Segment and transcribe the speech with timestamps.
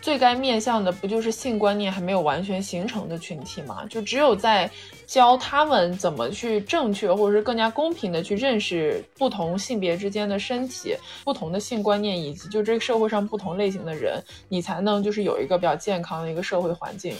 [0.00, 3.84] 最该面向的不就是性观念还没有完全形成的群体吗？
[3.88, 4.68] 就只有在
[5.06, 17.14] 教他们怎么去正确或者是更加公平的去认识不同性别之间的身体、不同的性观念，以及就这个社会上不同类型的人，你才能就是有一个比较健康的一个社会环境。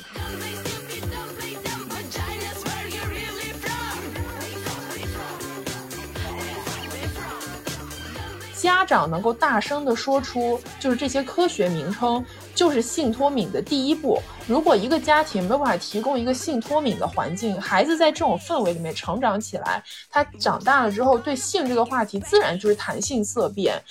[8.54, 12.22] 家长能够大声的说出，就是这些科学名称，
[12.60, 14.20] 就是性脱敏的第一步。
[14.46, 23.82] 如果一个家庭没有办法提供一个性脱敏的环境，孩子在这种氛围里面成长起来，他长大了之后对性这个话题自然就是谈性色变。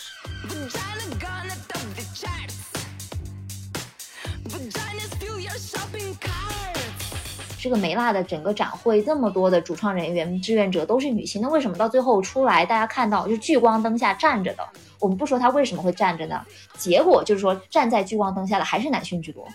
[7.62, 14.64] 这个梅辣的整个展会，这么多的主创人员、志愿者都是女性，那为什么到最后出来，大家看到就聚光灯下站着的？
[15.00, 16.42] 我们不说他为什么会站着呢？
[16.78, 19.46] 结果就是说，站在聚光灯下的还是男性居多。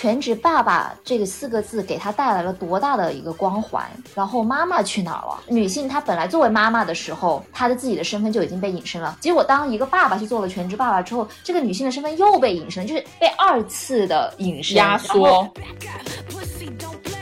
[0.00, 3.86] 全职爸爸这个四个字给他带来了多大的一个光环？
[4.14, 5.38] 然后妈妈去哪儿了？
[5.46, 9.14] 女性她本来作为妈妈的时候，她的自己的身份就已经被隐身了。
[9.20, 15.46] 结果当一个爸爸去做了全职爸爸之后，这个女性的身份又被隐身，就是被二次的隐身压缩。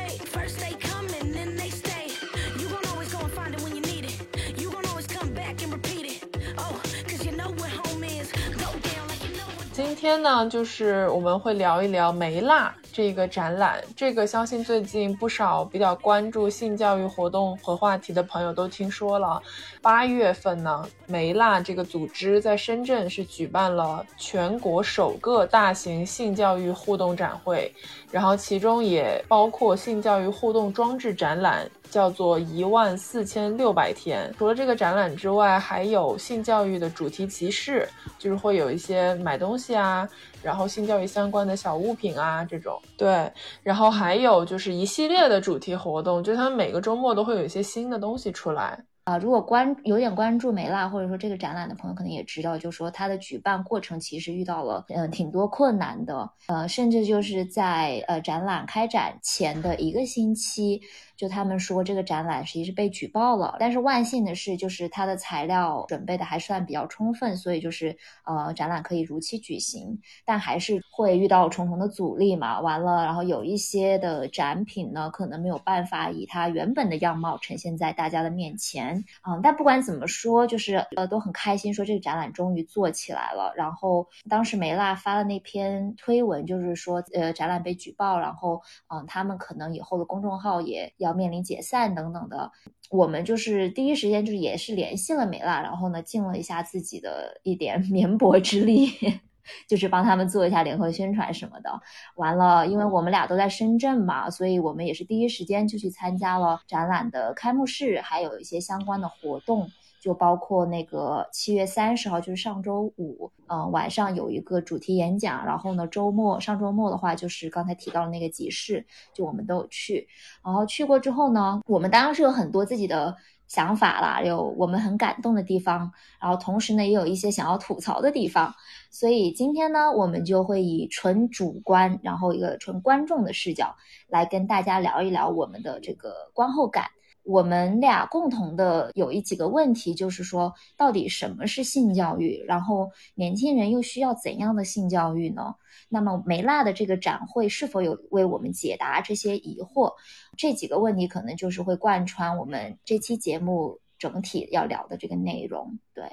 [10.01, 13.83] 今天呢，就是我们会聊一聊梅辣这个展览。
[13.97, 19.43] 这个相信最近不少比较关注性教育活动和话题的朋友都听说了。
[19.83, 27.75] 八月份呢，梅辣这个组织在深圳是举办了全国首个大型性教育互动展会，
[28.11, 31.69] 然后其中也包括性教育互动装置展览。
[31.91, 34.31] 叫做一万四千六百天。
[34.37, 37.89] 除了这个展览之外，还有性教育的主题集市，
[38.19, 40.07] 就是会有一些买东西啊，
[40.43, 42.79] 然后性教育相关的小物品啊这种。
[42.99, 43.33] 对，
[43.63, 48.79] 然后还有就是一系列的主题活动，就他们每个周末都会有一些新的东西出来。
[49.09, 60.83] 啊，如果关有点关注梅拉或者说这个展览的朋友，可能也知道，就是说它的举办过程其实遇到了嗯挺多困难的，呃，甚至就是在呃展览开展前的一个星期。
[61.19, 70.01] 就他们说这个展览实际是被举报了，但是万幸的是，就是它的材料准备的还算比较充分，所以就是呃展览可以如期举行。
[70.25, 72.61] 但还是会遇到重重的阻力嘛。
[72.61, 79.05] 完了，然后有一些的展品呢，可能没有办法以它原本的样貌呈现在大家的面前。
[79.29, 83.53] 嗯，但不管怎么说，就是呃都很开心，说这个展览终于做起来了。
[83.57, 91.08] 然后当时梅拉发的那篇推文，就是说呃展览被举报，然后嗯他们可能以后的公众号也要。
[91.09, 92.53] 要面临解散等等的，
[92.91, 98.89] 我们就是第一时间就是也是联系了美辣，然后呢尽了一下自己的一点 绵薄之力，
[99.67, 101.81] 就是帮他们做一下联合宣传什么的。
[102.17, 109.71] 完了，因为我们俩都在深圳嘛，所以我们也是第一时间就去参加了展览的开幕式，还有一些相关的活动。
[110.09, 115.45] 就包括那个七月三十号，就是上周五，嗯，晚上有一个主题演讲。
[115.45, 120.09] 然后呢，周末上周末的话，就是刚才提到的那个集市，就我们都有去。
[120.43, 123.15] 然后去过之后呢，我们当然是有很多自己的
[123.49, 128.55] 想法啦，有我们很感动的地方，然后同时呢，也有一些想要吐槽的地方。
[128.91, 133.77] 所以今天呢，我们就会以纯主观，然后一个纯观众的视角
[134.09, 136.87] 来跟大家聊一聊我们的这个观后感。
[137.29, 142.43] 我们俩共同的有一几个问题，就是说，到底什么是性教育？
[142.49, 145.55] 然后年轻人又需要怎样的性教育呢？
[145.91, 149.93] 那么梅辣的这个展会是否有为我们解答这些疑惑？
[150.39, 155.79] 这几个问题可能就是会贯穿我们这期节目整体要聊的这个内容。
[155.93, 156.05] 对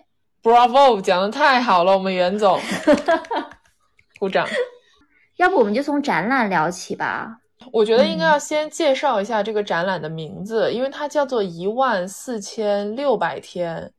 [0.44, 2.59] ，Bravo，讲的太好了，我们袁总，
[4.19, 4.45] 鼓掌。
[5.38, 7.39] 要不我们就从展览聊起吧。
[7.72, 13.92] 我觉得应该要先介绍一下这个展览的名字，因为它叫做一万四千六百天。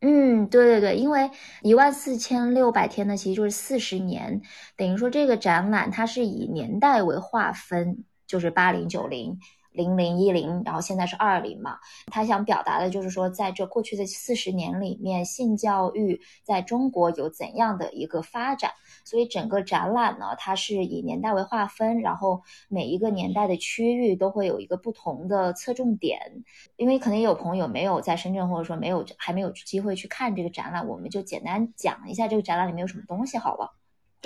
[0.00, 1.30] 嗯，对对对，因为
[1.62, 4.42] 一万四千六百天呢，其实就是四十年，
[4.76, 9.38] 等于说这个展览它是以年代为划分，就是八零九零。
[9.74, 11.78] 零零一零，然后现在是二零嘛。
[12.06, 18.70] 他想表达的就是说，在这过去的四十年里面，性教育在中国有怎样的一个发展。
[19.04, 26.44] 所以整个展览呢，它是以年代为划分，然后每一个年代的区域都会有一个不同的侧重点。
[26.76, 33.74] 因为可能有朋友没有在深圳，或者说没有还没有机会去看这个展览，我们就简单讲一下这个展览里面有什么东西好了。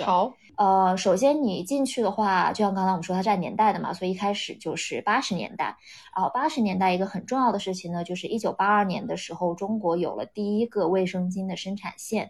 [0.03, 5.77] 好，呃，首先你进去的话，就像刚才我们说，它占年代的嘛，所以一开始就是八十年代。
[6.15, 12.29] 然后八十年代一个很重要的事情呢，就是一九八二年的时候，中国有了第一个卫生巾的生产线，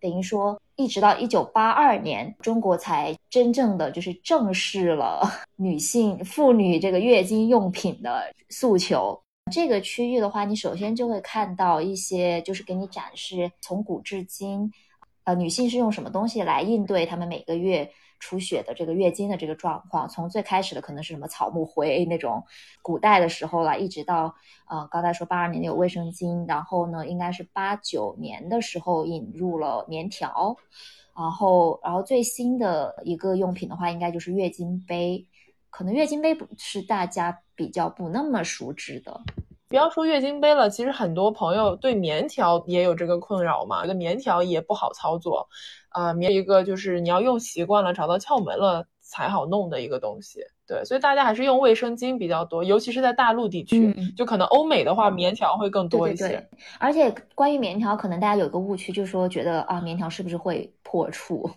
[0.00, 5.22] 等于说一直到一九八二年，中国才真正的就是正视了
[5.56, 9.18] 女性妇女这个月经用品的诉求。
[9.50, 14.70] 这个区域的话，你首先就会看到一些，就是给你展示从古至今。
[15.24, 20.08] 呃，女性是用什么东西来应对她们每个月出血的这个月经的这个状况？
[20.08, 22.44] 从最开始的可能是什么草木灰那种
[22.82, 24.34] 古代的时候了，一直到
[24.68, 30.56] 呃，刚才说八二年有卫生巾，然后呢，应该是八九年的时候引入了棉条，
[31.16, 35.26] 然后然后最新的一个用品的话，应该就是月经杯，
[35.70, 39.20] 可能月经杯不是大家比较不那么熟知的。
[39.70, 45.48] 不要说月经杯了，其实很多朋友对棉条也有这个困扰嘛，觉得棉条也不好操作，
[45.90, 56.44] 啊，棉一个就是你要用习惯了，找到窍门了才好弄的一个东西，对，所以大家还是用卫生巾比较多，尤其是在大陆地区，就可能欧美的话棉条会更多一些。
[56.80, 61.48] 而且关于棉条，可能大家有一个误区，就是说觉得啊，棉条是不是会破处？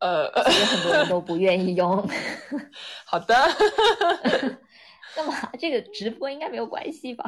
[0.00, 2.04] 呃，所以很多人都不愿意用。
[3.06, 3.36] 好的。
[5.16, 5.50] 干嘛？
[5.58, 7.24] 这个直播应该没有关系吧？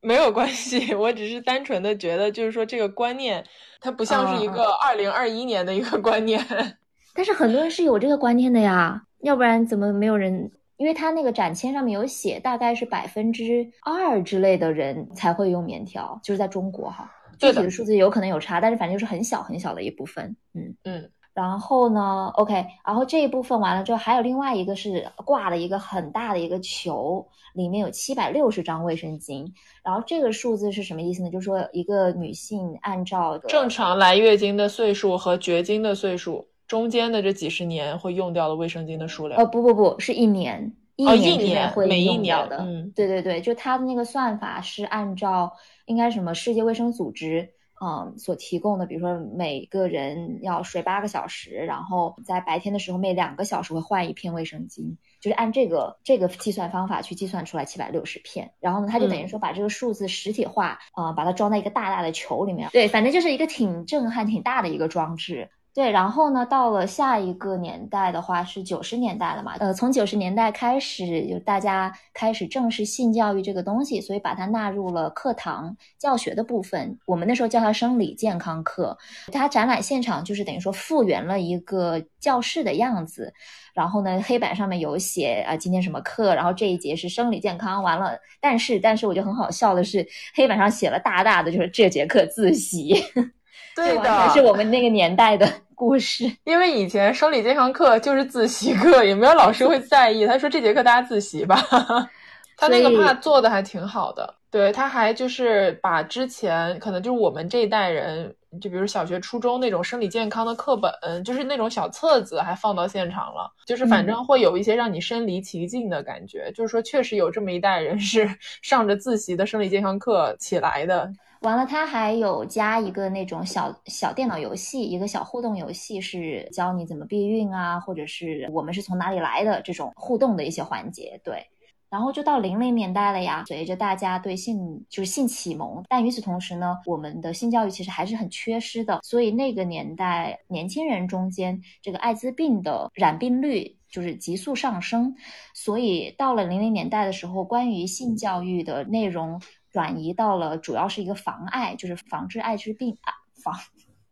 [0.00, 3.44] 没有关系，我只是单纯的觉得，就是说这个观念，
[3.80, 6.40] 它不像是一个二零二一年的一个观念。
[7.12, 10.52] 但是很多人是有这个观念的呀，要不然怎么没有人？
[10.76, 20.36] 因为他那个展签上面有写，大概是百分之二之类的人才会用棉条，就是在中国哈，具体的数字有可能有差，但是反正就是很小很小的一部分。
[20.54, 21.10] 嗯嗯。
[21.36, 27.22] 然后呢？OK，然后这一部分完了之后，还有另外一个是挂了一个很大的一个球，
[27.52, 29.46] 里面有七百六十张卫生巾。
[29.84, 31.28] 然后这个数字是什么意思呢？
[31.28, 39.38] 就是说一个女性按照正常来月经的岁数和绝经的岁数中间的这几十年会用掉的卫生巾的数量。
[39.38, 41.04] 呃，不不不是一年，一
[41.36, 42.56] 年会用掉的。
[42.60, 45.52] 嗯，对对对，就它的那个算法是按照
[45.84, 47.46] 应该什么世界卫生组织。
[47.80, 58.52] 嗯，所提供的，比如说每个人要睡八个小时，然后在白天的时候每两个小时会换一片卫生巾，就是按这个这个计算方法去计算出来七百六十片。
[58.60, 62.70] 然后呢，他就等于说把这个数字实体化，啊，把它装在一个大大的球里面。
[62.72, 65.50] 对，反正就是一个挺震撼、挺大的一个装置。
[65.76, 69.56] 对，然后呢，到了下一个年代的话是九十年代了嘛？
[69.58, 76.98] 呃，从九十年代开始，就大家开始正式性教育这个东西，所以把它纳入了课堂教学的部分。
[77.04, 78.96] 我们那时候叫它生理健康课。
[79.30, 83.30] 它展览现场就是等于说复原了一个教室的样子，
[83.74, 87.82] 然后呢，黑板上面有写啊今天什么课，然后这一节是生理健康。
[87.82, 92.94] 完了，但是但是我觉得很好笑的是，黑板上写了大大的就是这节课自习。
[93.76, 95.46] 对的，是我们那个年代的。
[95.76, 100.26] 故事， 因为以前生理健康课就是自习课，也没有老师会在意。
[100.26, 101.56] 他说这节课大家自习吧，
[102.56, 104.34] 他那个怕做的还挺好的。
[104.50, 110.90] 对，他还就是把之前可能就是我们这一代人，就比如小学、初中那种生理健康的课本，
[111.22, 113.52] 就是那种小册子，还放到现场了。
[113.66, 116.50] 就是反正会有一些让你身临其境的感觉。
[116.54, 118.26] 就是说，确实有这么一代人是
[118.62, 121.12] 上着自习的生理健康课起来的。
[121.46, 131.20] 完了，它还有加一个那种小小电脑游戏，一个小互动游戏，是教你怎么避孕啊，或者是我们是从哪里来的这种互动的一些环节。
[131.22, 131.46] 对，
[131.88, 145.14] 然后就到零零年代了呀，随着大家对性就是性启蒙，但与此同时呢，我们的性教育其实还是很缺失的，所以那个年代年轻人中间这个艾滋病的染病率就是急速上升，
[145.54, 149.40] 所以到了零零年代的时候，关于性教育的内容。
[149.76, 153.12] 转移到了主要是一个防艾，就是防治艾滋病啊，
[153.44, 153.54] 防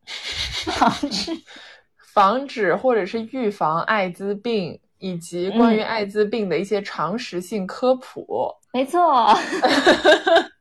[0.76, 1.32] 防治
[2.12, 8.54] 防止或者是预防艾滋病，以及关于艾滋病的一些常识性科普。
[8.74, 9.26] 没错。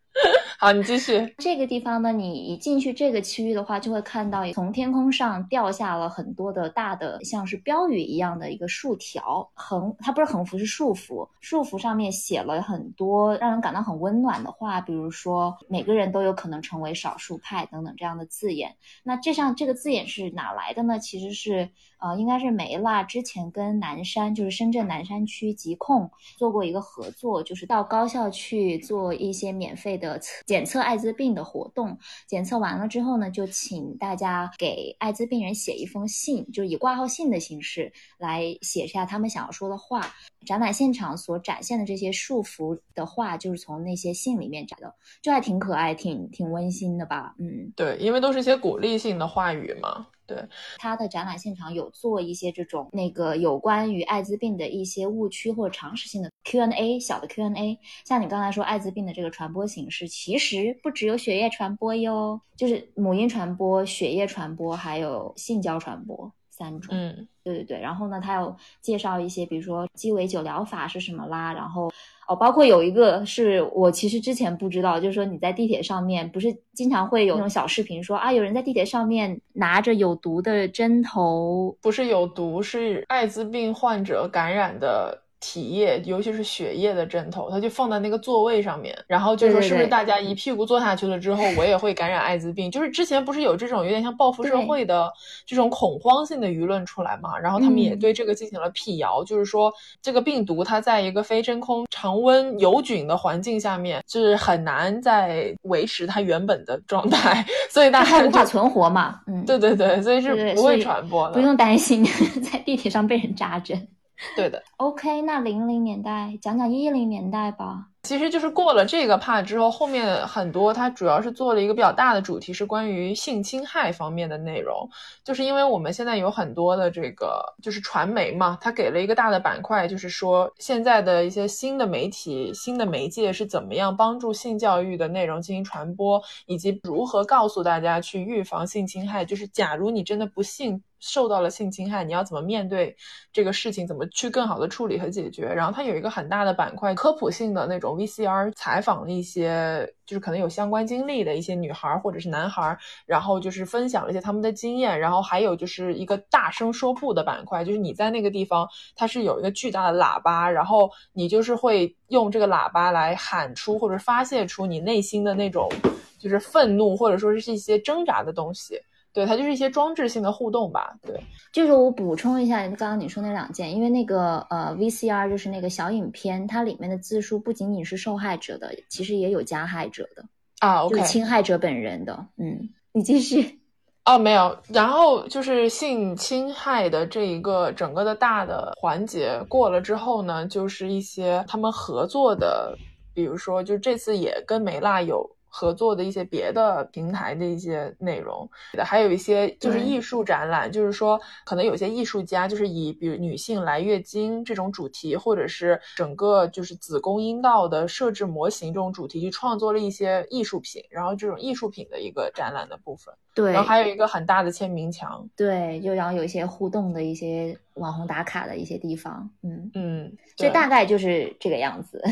[0.63, 1.35] 啊，你继续。
[1.39, 11.27] 这个地方呢，你一进去这个区域的话，就会看到从天空上掉下了很多的大的，像是标语一样的一个竖条，横它不是横幅，是竖幅。
[11.41, 18.73] 竖幅上面写了很多让人感到很温暖的话，比如说每个人都有可能成为少数派等等这样的字眼。
[19.03, 20.97] 那这上这个字眼是哪来的呢？
[20.97, 21.67] 其实是
[21.97, 31.97] 呃，应该是梅辣之前跟南山，就是深圳南山区疾控做过一个合作，就是到高校去做一些免费的测检测艾滋病的活动。
[32.27, 40.13] 检测完了之后呢，就请大家给艾滋病人写一封信，就以挂号信的形式来写下他们想要说的话。
[40.45, 44.93] 展览现场所展现的这些束缚的话，就是从那些信里面摘的，
[45.23, 47.33] 就还挺可爱、挺挺温馨的吧？
[47.39, 50.05] 嗯，对，因为都是一些鼓励性的话语嘛。
[50.25, 50.37] 对，
[50.77, 57.77] 他的展览现场有做一些这种那个有关于艾滋病的一些误区或者常识性的 Q&A，小的 Q&A。
[58.05, 66.95] 像你刚才说艾滋病的这个传播形式，其实不只有血液传播哟，就是母婴传播、血液传播，还有性交传播三种。
[66.95, 67.79] 嗯，对对对。
[67.79, 71.91] 然后呢，他有介绍一些，比如说鸡尾酒疗法是什么啦，然后。
[72.25, 85.22] 哦，包括有一个是我其实之前不知道，就是说你在地铁上面不是经常会有那种小视频说啊，有人在地铁上面拿着有毒的针头，不是有毒，是艾滋病患者感染的。
[85.45, 92.71] 体液，尤其是血液的针头，它就放在那个座位上面，然后就说是不是大家一屁股坐下去了之后，我也会感染艾滋病？
[92.71, 95.11] 就是之前不是有这种有点像报复社会的
[95.45, 97.37] 这种恐慌性的舆论出来嘛？
[97.37, 99.69] 然后他们也对这个进行了辟谣，就是说
[100.01, 109.19] 这个病毒它在一个非真空、常温有菌的环境下面，就是很难再维持它原本的状态， 所以大家无法存活嘛？
[109.27, 112.01] 嗯，对对对，所以是不会传播的，不用担心
[112.41, 113.85] 在地铁上被人扎针。
[114.35, 117.87] 对的，OK，那零零年代讲讲一零年代吧。
[118.03, 124.89] 其实就是过了这个 part 之后，后面很多它主要是做了一个比较大的主题，是关于性侵害方面的内容。
[125.23, 139.23] 就是因为我们现在有很多的这个就是传媒嘛，它给了一个大的板块，就是说现在的一些新的媒体、新的媒介是怎么样帮助性教育的内容进行传播，以及如何告诉大家去预防性侵害。
[139.23, 142.95] 就是假如你真的不幸受到了性侵害，你要怎么面对
[143.33, 145.45] 这个事情，怎么去更好的处理和解决。
[145.45, 147.97] 然后它有一个很大的板块，科普性的那种。
[147.97, 165.69] VCR 采访了一些就是可能有相关经历的一些女孩或者是男孩，然后就是分享了一些他们的经验，然后还有就是一个大声说不的板块，就是你在那个地方，它是有一个巨大的喇叭，然后你就是会用这个喇叭来喊出或者发泄出你内心的那种
[166.17, 168.81] 就是愤怒或者说是一些挣扎的东西。
[169.13, 170.97] 对，它就是一些装置性的互动吧。
[171.03, 171.15] 对，
[171.51, 180.25] 就是我补充一下刚刚你说那两件，因为那个呃 VCR 就是那个小影片，它里面的字数不仅仅是受害者的，其实也有加害者的
[180.59, 182.25] 啊，OK，侵害者本人的。
[182.37, 183.59] 嗯，你继续。
[184.05, 184.57] 哦，没有。
[184.69, 192.75] 然后就是性侵害的这一个整个的大的环节过了之后呢，就是一些他们合作的，
[193.13, 195.29] 比如说就这次也跟梅辣有。
[195.55, 198.49] 合作的一些别的平台的一些内容，
[198.83, 213.13] 还有一些就是艺术展览，就是说可能有些艺术家就是以比如女性来月经这种主题，或者是整个就是子宫阴道的设置模型这种主题，去创作了一些艺术品，然后这种艺术品的一个展览的部分。
[213.35, 215.29] 对，然后还有一个很大的签名墙。
[215.35, 219.29] 对，就然后有一些互动的一些网红打卡的一些地方。
[219.43, 222.03] 嗯嗯，所以大概就是这个样子。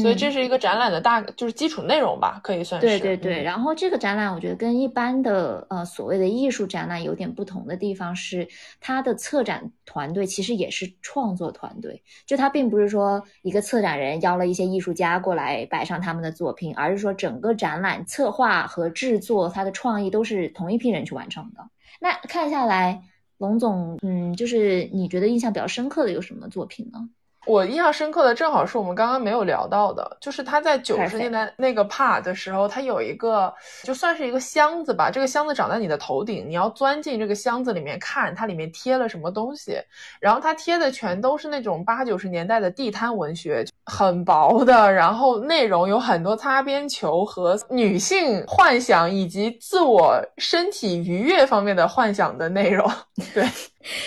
[0.00, 2.86] 所以这是一个展览的大，就是基础内容吧，可以算是。
[2.86, 8.46] 对对对，然后这个展览我觉得跟一般的呃所谓的艺术展览有点不同的地方是，
[8.80, 21.68] 它的策展团队其实也是创作团队，就它并不是说一个策展人邀了一些艺术家过来摆上他们的作品，而是说整个展览策划和制作它的创意都是同一批人去完成的。
[22.00, 23.02] 那看下来，
[23.38, 27.08] 龙总，嗯，就是你觉得印象比较深刻的有什么作品呢？
[27.46, 39.76] 我印象深刻的正好是我们刚刚没有聊到的，就是他在九十年代那个 part 的时候，他有一个就算是一个箱子吧，这个箱子长在你的头顶，你要钻进这个箱子里面看它里面贴了什么东西，
[40.20, 52.88] 然后它贴的全都是那种八九十年代的地摊文学，很薄的，然后内容有很多擦边球和女性幻想以及自我身体愉悦方面的幻想的内容，
[53.34, 53.44] 对。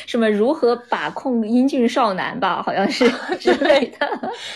[0.06, 4.08] 什么如何把控英俊少男吧，好像是 之类的，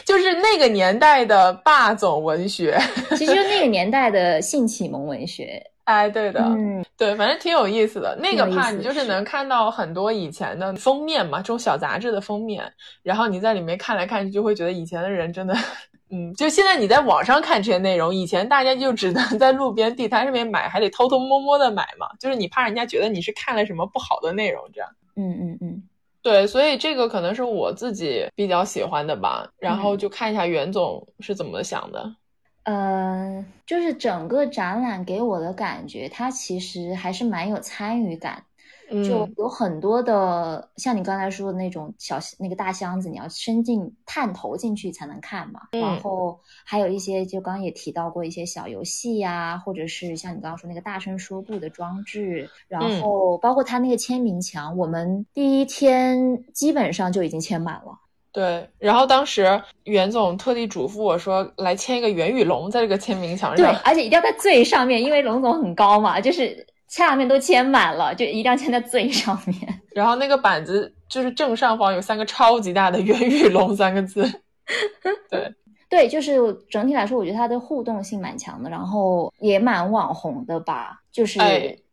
[0.05, 2.79] 就是那个年代的霸总文学，
[3.17, 5.61] 其实就那个年代的性启蒙文学。
[5.89, 8.15] 哎，对的，嗯，对，反正挺有意思的。
[8.21, 12.71] 那个怕你就是能看到很多以前的封面嘛，这种小杂志的封面，
[13.01, 15.55] 然后你在里面看来看去，就会觉得以前的人真的
[16.13, 24.87] 嗯，就现在你在网上看这些内容，以前大家就只能在路边地摊上面买，还得偷偷摸摸的买嘛，就是你怕人家觉得你是看了什么不好的内容，这样。
[25.19, 25.83] 嗯嗯嗯，
[26.21, 32.15] 对，所以这个可能是我自己比较喜欢的吧，然后就看一下袁总是怎么想的。
[32.63, 38.45] 呃，就是整个展览给我的感觉，它其实还是蛮有参与感。
[38.89, 45.61] 就有很多的，像你刚才说的那种小那个大箱子，你要伸进探头进去才能看嘛。
[45.71, 57.97] 然后还有一些，就刚刚也提到过一些小游戏呀，或者是像你刚刚说那个大声说不的装置，然后包括他那个签名墙，我们第一天基本上就已经签满了。
[58.31, 63.73] 对，然后当时袁总特地嘱咐我说，来签一个袁宇龙在这个签名墙上。
[63.73, 66.65] 对，而且一定要在最上面，因为龙总很高嘛，就是。
[66.89, 69.55] 下面都签满了，就一定要签在最上面。
[69.95, 74.23] 然后那个板子就是正上方有三个超级大的“袁玉龙”三个字。
[75.29, 75.55] 对
[75.89, 76.37] 对，就是
[76.69, 80.99] 整体来说，我觉得它的互动性蛮强的，然后也蛮网红的吧。
[81.11, 81.39] 就是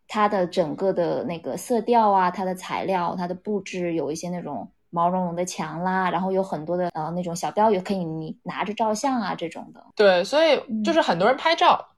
[0.08, 9.82] 它的整个的那个色调啊，它的材料、它的布置，有一些那种毛茸茸的墙啦，然后有很多的呃那种小标语可以你拿着照相啊这种的。
[9.94, 11.82] 对，所以就是很多人拍照。
[11.82, 11.95] 嗯，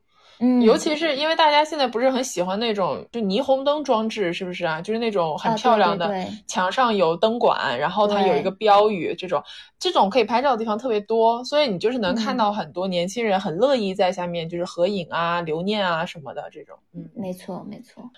[0.64, 4.80] 尤其是因为大家现在不是很喜欢那种就霓虹灯装置，是不是啊？
[4.80, 6.08] 就是那种很漂亮的，
[6.46, 9.42] 墙上有灯管，然后它有一个标语，这种
[9.78, 16.76] 这种可以拍照的地方特别多，所以你就是能看到很多年轻人很乐意在下面就是合影啊、留念啊什么的这种。
[16.94, 18.08] 嗯，没错没错。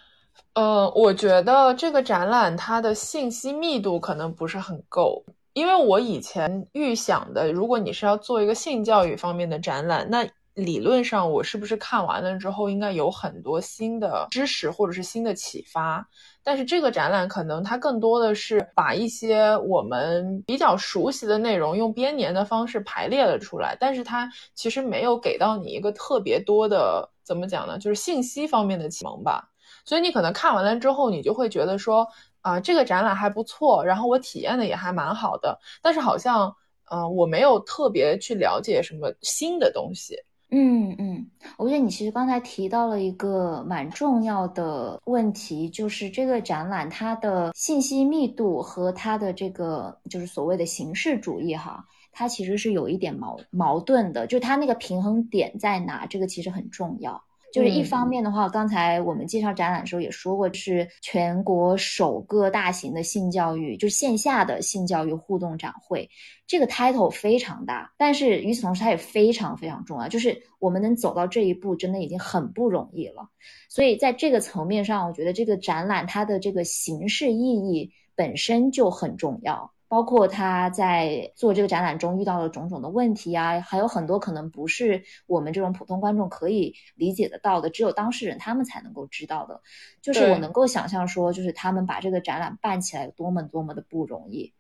[0.55, 16.07] 呃，我觉得这个展览它的信息密度可能不是很够，因为我以前预想的，如果你是要做一个性教育方面的展览，那理论上，我是不是看完了之后应该有很多新的知识或者是新的启发？
[16.43, 27.79] 但是这个展览可能它更多的是把一些我们比较熟悉的内容用编年的方式排列了出来，但是它其实没有给到你一个特别多的怎么讲呢？
[27.79, 29.51] 就是信息方面的启蒙吧。
[29.85, 32.07] 所以你可能看完了之后，你就会觉得说
[32.41, 36.55] 啊，这个展览还不错，然后我体验的也还蛮好的，但是好像
[36.91, 40.17] 嗯，我没有特别去了解什么新的东西。
[40.53, 57.23] 嗯嗯，我觉得你其实刚才提到了一个蛮重要的问题，就是这个展览它的信息密度和它的这个就是所谓的形式主义哈，它其实是有一点矛矛盾的，就它那个平衡点在哪，这个其实很重要。
[57.53, 66.09] 就是一方面的话，刚才我们介绍展览的时候也说过，是全国首个大型的性教育，就是线下的性教育互动展会，
[66.47, 67.93] 这个 title 非常大。
[67.99, 73.29] 但是与此同时，它也非常非常重要，就是我们能走到这一步，真的已经很不容易了。
[73.69, 79.73] 所以在这个层面上，我觉得这个展览它的这个形式意义本身就很重要。
[79.91, 89.61] 包括他在做这个展览中遇到的种种的问题啊，还有很多可能不是我们这种普通观众可以理解得到的，只有当事人他们才能够知道的。
[90.01, 94.53] 就是我能够想象说，就是他们把这个展览办起来有多么多么的不容易。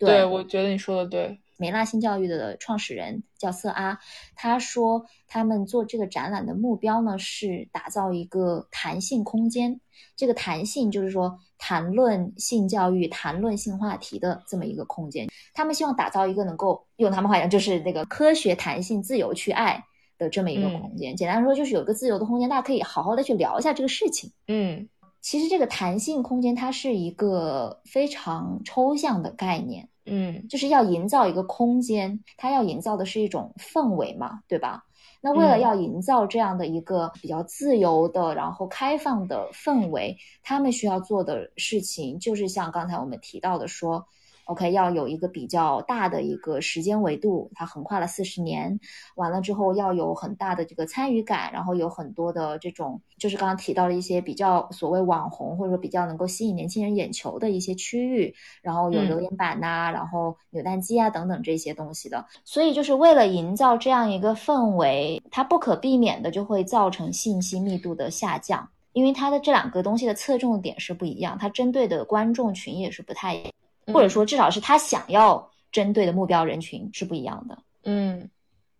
[0.00, 1.40] 对，我觉得你说的对。
[1.58, 3.98] 梅拉新教育的创始人叫瑟阿，
[4.34, 9.80] 他说他们做这个展览的目标呢是打造一个弹性空间。
[10.16, 15.28] 这个弹性就是说谈论性教育、谈论性话题的这么一个空间。
[15.54, 19.82] 他们希望打造一个能够用他们话讲就是那个科学、弹性、自由去爱
[20.18, 21.16] 的这么一个空间。
[21.16, 24.30] 简单说就是有一个自由的空间，大家可以好好的去聊一下这个事情。
[24.48, 24.88] 嗯，
[25.20, 29.88] 其实这个弹性空间它是一个非常抽象的概念。
[30.08, 34.84] 嗯，就是要营造一个空间，它要营造的是一种氛围嘛，对吧？
[35.26, 44.06] 那为了要营造这样的一个比较自由的，然后开放的氛围，他们需要做的事情就是像刚才我们提到的说。
[44.46, 48.78] OK，要有一个比较大的一个时间维度，它横跨了四十年，
[49.16, 58.32] 完了之后要有很大的这个参与感，然后有很多的这种，就是刚刚提到的一些比较所谓网红或者说比较能够吸引年轻人眼球的一些区域，
[58.62, 62.24] 然后有留言板呐，然后扭蛋机啊等等这些东西的。
[62.44, 73.52] 所以就是为了营造这样一个氛围，它不可避免的就会造成信息密度的下降，因为它的这两个东西的侧重点是不一样，它针对的观众群也是不太一样。
[73.92, 77.58] 或者说，至少是他想要针对的目标人群是不一样的。
[77.84, 78.28] 嗯，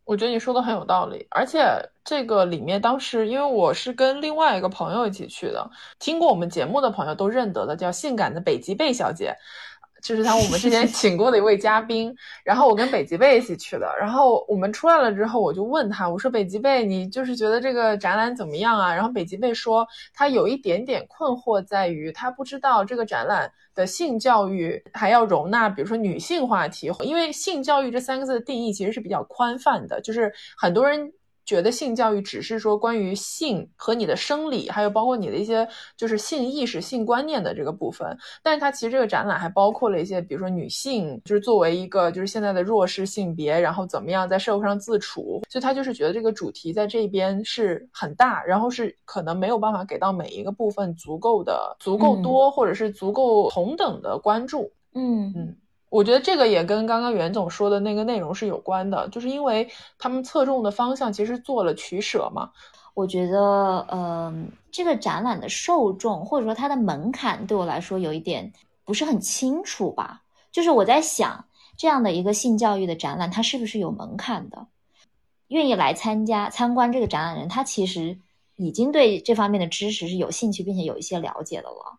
[0.04, 1.26] 我觉得你说的很有道理。
[1.30, 1.64] 而且
[2.04, 9.36] 这个里面，当时因为我是跟另外一个朋友一起去的，听过我们节目的朋友都认得的，叫性感的北极贝小姐。
[10.02, 12.14] 就是他我们之前 请过的一位嘉宾。
[12.44, 13.87] 然后我跟北极贝一起去的。
[13.98, 18.94] 然后我们出来了之后，我就问他，我说北极贝，你就是觉得这个展览怎么样啊？
[18.94, 31.12] 然后北极贝说，他有一点点困惑，在于他不知道这个展览的性教育还要容纳，比如说女性话题，因为性教育这三个字的定义其实是比较宽泛的，就是很多人。
[31.46, 38.18] 觉得性教育只是说关于性和你的生理，还有包括你的一些就是性意识、性观念的这个部分。
[38.42, 45.40] 但是它其实这个展览还包括了一些，比如说女性，就是作为一个就是现在的弱势性别，然后怎么样在社会上自处。
[45.48, 54.68] 所以他就是觉得这个主题在这边是很大，然后是可能没有办法给到每一个部分足够的、足够多，或者是足够同等的关注。
[54.94, 55.56] 嗯嗯。
[55.88, 59.68] 我觉得这个也跟刚刚袁总说的那个内容是有关的，就是因为
[59.99, 62.51] 他们侧重的方向其实做了取舍嘛。
[62.94, 68.51] 我觉得，嗯，这个展览的受众或者说它的门槛对我来说有一点
[68.85, 70.22] 不是很清楚吧。
[70.51, 71.44] 就是我在想，
[71.77, 74.66] 这样的一个性教育的展览，它是不是有门槛的？
[75.49, 78.18] 愿意来参加参观这个展览人，他其实
[78.57, 81.99] 已经对这方面的知识是有兴趣，并且有一些了解的了。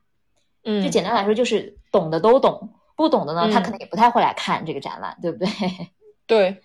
[0.64, 2.70] 嗯，就简单来说，就是懂的都懂。
[2.98, 5.48] 不懂的呢，他可能也不太会来看这个展览，对不对？
[6.28, 6.62] 对。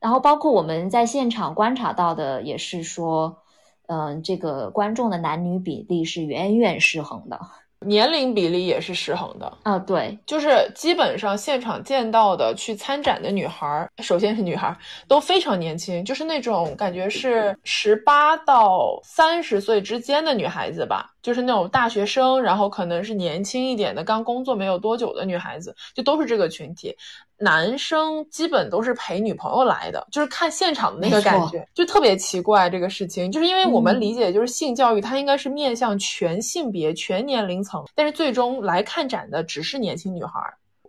[0.00, 3.42] 然后包括我们在现场观察到的，也是说，
[3.86, 7.40] 嗯，这个观众的男女比例是远远失衡的，
[7.86, 9.52] 年龄比例也是失衡的。
[9.62, 14.76] 啊，对，就是基本上现场见到的去参展的女孩，首先是女孩
[15.08, 21.10] 都非常年轻，就是那种感觉是十八到三十岁之间的女孩子吧。
[21.22, 26.96] 就是那种大学生，然后可能是年轻一点的，刚工作没有多久的女孩子，就都是这个群体。
[27.40, 33.32] 男生基本都是陪女朋友来的，就是看现场的那个感觉，就特别奇怪这个事情。
[33.32, 40.32] 就是因为我们理解，就是性教育它应该是面向全性别、全年龄层，但是最终来看展的只是年轻女孩。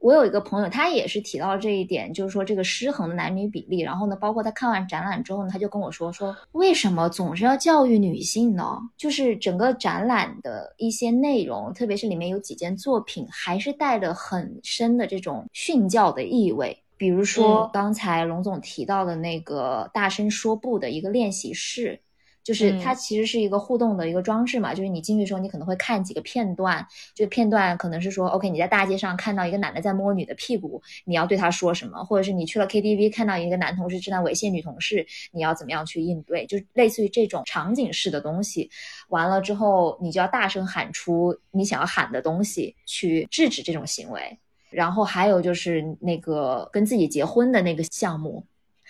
[0.02, 3.82] 我有一个朋友，他也是提到这一点，就是说这个失衡的男女比例。
[3.82, 8.78] 然后呢，包括他看完展览之后呢，他就跟我说说，为什么总是要教育女性呢？
[8.98, 16.76] 就是整个展览的一些内容，特别是里面有几件作品，还是带着很深的这种训教的意味。
[16.98, 22.00] 比如说刚才龙总提到的那个大声说不的一个练习室。
[22.44, 38.70] 就是它其实是一个互动的一个装置嘛，就是你进去的时候，你可能会看几个片段，就片段可能是说，OK，你在大街上看到一个男的在摸女的屁股，你要对他说什么，或者是你去了 KTV 看到一个男同事正在猥亵女同事，你要怎么样去应对，就类似于这种场景式的东西。
[39.10, 44.38] 完了之后，你就要大声喊出你想要喊的东西，去制止这种行为。
[44.70, 48.42] 然后还有就是那个跟自己结婚的那个项目，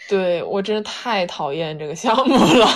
[0.08, 2.68] 对我真的太讨厌这个项目了。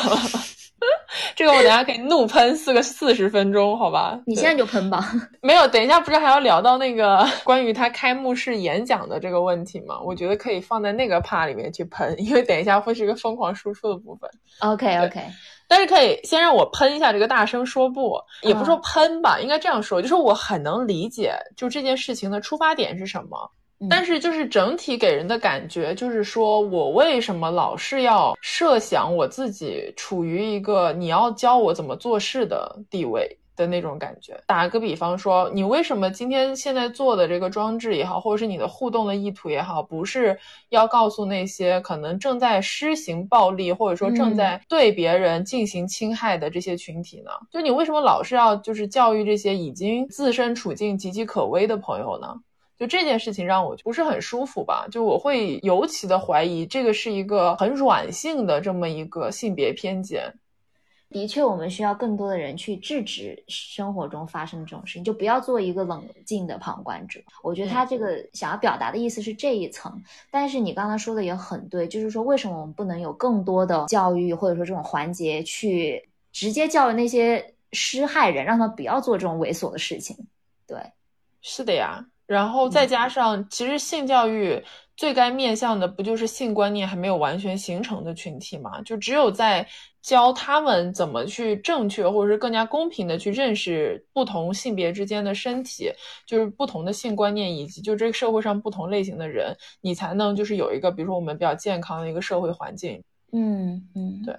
[1.36, 4.20] 这个我等下可以怒喷四个四十分钟，好吧？
[4.26, 5.12] 你现在就喷吧。
[5.42, 10.00] 没有，等一下不是还要聊到那个 关于他开幕式演讲的这个问题吗？
[10.02, 14.30] 我觉得可以放在那个 part 里面去喷，因为等一下会是一个疯狂输出的部分。
[14.60, 15.22] OK OK，
[15.68, 23.50] 但是可以先让我喷一下这个大声说不，也不说喷吧，应该这样说，就是我很能理解，就这件事情的出发点是什么。
[23.90, 34.38] 但是就是整体给人的感觉，就是说我为什么老是要设想我自己处于一个你要教我怎么做事的地位的那种感觉。
[34.48, 40.38] 打个比方说，你为什么今天现在做的这个装置也好，或者是你的互动的意图也好，不是
[40.70, 47.32] 要告诉那些可能正在施行暴力，或者说正在对别人进行侵害的这些群体呢？
[47.52, 52.36] 就你为什么老是要就是教育这些已经自身处境岌岌可危的朋友呢？
[52.78, 54.88] 就这件事情让我不是很舒服吧？
[54.92, 60.34] 就我会尤其的怀疑，这个是一个很软性的这么一个性别偏见。
[61.08, 67.22] 的确，我们需要更多的人去制止生活中发生的这种事情，就不要做一个冷静的旁观者。
[67.42, 70.04] 我觉得他这个想要表达的意思是这一层。
[70.30, 80.18] 但是你刚才说的也很对，就是说为什么我们不能有更多的教育，或者说这种环节去直接教育那些施害人，让他不要做这种猥琐的事情？
[80.68, 80.78] 对，
[81.42, 82.06] 是的呀。
[82.28, 84.64] 然后再加上，其实性教育
[84.98, 88.82] 最该面向的不就是性观念还没有完全形成的群体吗？
[88.82, 89.68] 就只有在
[90.02, 95.92] 教他们怎么去正确或者是更加公平的去认识不同性别之间的身体，
[96.26, 103.04] 就是不同的性观念，以及就这个社会上不同类型的人，你才能就是有一个比如说我们比较健康的一个社会环境。
[103.32, 104.36] 嗯嗯，对。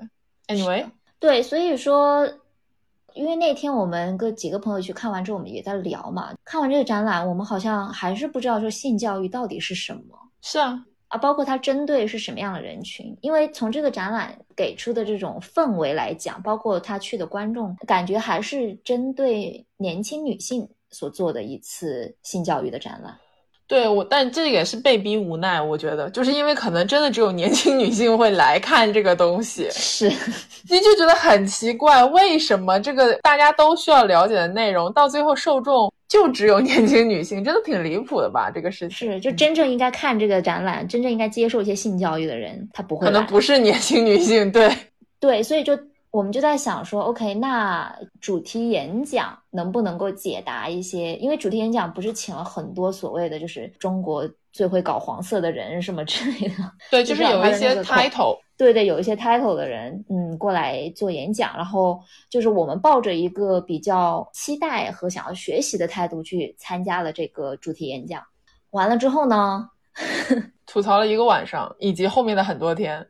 [0.48, 0.86] Anyway，
[1.20, 2.28] 对，所以说。
[3.16, 6.34] 因为那天我们跟几个朋友去看完之后，我们也在聊嘛。
[6.44, 10.02] 看完这个展览，我们好像还是不知道说性教育到底是什么。
[10.42, 13.16] 是啊，啊，包括它针对是什么样的人群。
[13.22, 23.16] 因为从这个展览给出的这种氛围来讲，包括他去的观众，感觉还是针对年轻女性所做的一次性教育的展览。
[23.68, 25.60] 对我，但这也是被逼无奈。
[25.60, 30.08] 我觉得，就是因为可能真的只有年轻 女性会来看这个东西，是，
[30.70, 38.50] 你就觉得很奇怪，为什么这个大家都需要了解的内容，到最后受众就只有年轻女性，真的挺离谱的吧？
[38.54, 44.70] 这个事情是，就真正应该看这个展览，真正应该接受一些性教育的人，他不会，可能不是年轻女性，对，
[45.18, 45.76] 对，所以就。
[46.16, 51.14] 我们就在想说，OK，那主题演讲能不能够解答一些？
[51.16, 56.54] 因为主题演讲不是请了很多所谓的就是中国最会搞黄色的人什么之类的，
[56.90, 62.00] 对，就是有一些 title，对对，有一些 title 的人，嗯，过来做演讲，然后
[62.30, 68.22] 就是我们抱着一个比较期待和想要学习的态度去参加了这个主题演讲，
[68.70, 69.68] 完了之后呢，
[70.64, 73.06] 吐槽了一个晚上，以及后面的很多天。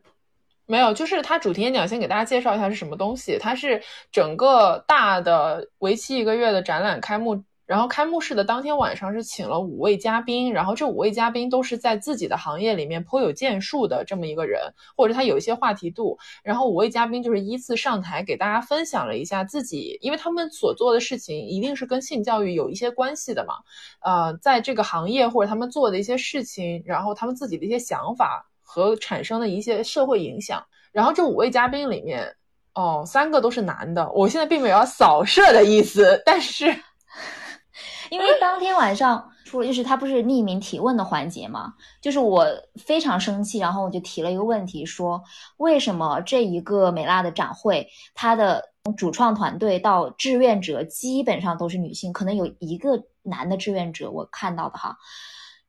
[0.69, 3.37] 没有，就是它主题演讲，先给大家介绍一下是什么东西。
[3.39, 14.61] 它是整个大的为期一个月的展览开幕，然后开幕式的当天晚上是请了五位嘉宾，然后这五位嘉宾都是在自己的行业里面颇有建树的这么一个人，
[14.97, 16.19] 或者他有一些话题度。
[16.43, 23.53] 然后五位嘉宾就是依次上台给大家分享了一下自己，因为他们所做的事情一定是跟性教育有一些关系的嘛。
[24.01, 28.49] 呃，在这个行业或者他们做的一些事情，然后他们自己的一些想法。
[28.67, 30.61] 和产生的一些社会影响。
[30.91, 32.35] 然后这五位嘉宾里面，
[32.73, 34.11] 哦，三个都是男的。
[34.11, 36.65] 我现在并没有要扫射的意思，但是
[38.09, 45.21] 因为当天晚上出了，就是他不是匿名提问的环节嘛，就是我非常生气，然后我就提了一个问题，说
[45.57, 48.63] 为什么这一个美拉的展会，它的
[48.97, 54.97] 主创团队到志愿者基本上都是女性，可能有一个男的志愿者，我看到的哈，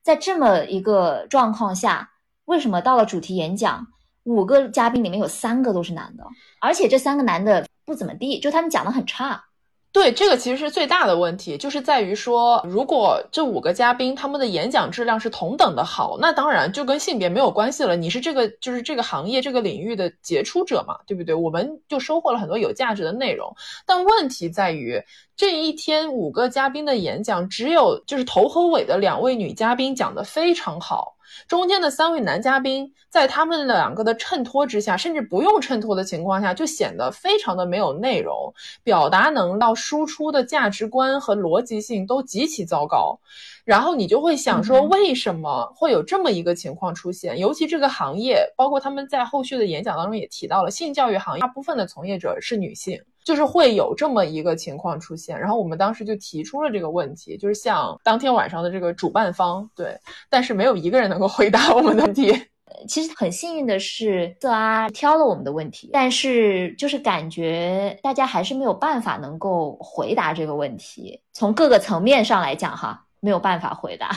[0.03, 2.11] 在这么一个状况下。
[2.49, 3.87] 为什么到了主题演讲，
[4.25, 6.25] 五个嘉宾里面有三个都是男的，
[6.61, 9.45] 而且这三个男的不怎么地，就他们讲的很差。
[9.93, 17.95] 对，这个其实是最大的问题，就是在于说，如果这五个嘉宾他们的演讲质量是同等的好，那当然就跟性别没有关系了。
[17.95, 21.35] 你是这个就是这个行业这个领域的杰出者嘛，对不对？
[21.35, 23.55] 我们就收获了很多有价值的内容。
[23.85, 25.03] 但问题在于，
[25.37, 31.18] 这一天五个嘉宾的演讲，只有就是头和尾的两位女嘉宾讲的非常好。
[31.47, 43.19] 中间的三位男嘉宾，在他们两个的衬托之下，甚至不用衬托的情况下，就显得非常的没有内容，表达能到输出的价值观和逻辑性都极其糟糕。
[43.65, 47.39] 然后你就会想说，为什么会有这么一个情况出现？
[47.39, 53.03] 尤其这个行业，包括他们在后续的演讲当中也提到了，性教育行业大部分的从业者是女性。
[53.29, 59.95] 就是会有这么一个情况出现，然后我们当时就提出了这个问题，就是像当天晚上的这个主办方，对，
[60.31, 62.35] 但是没有一个人能够回答我们的问题。
[62.89, 74.09] 其实很幸运的是，色阿挑了我们的问题，但是就是感觉大家还是没有办法能够回答这个问题，从各个层面上来讲，哈，没有办法回答。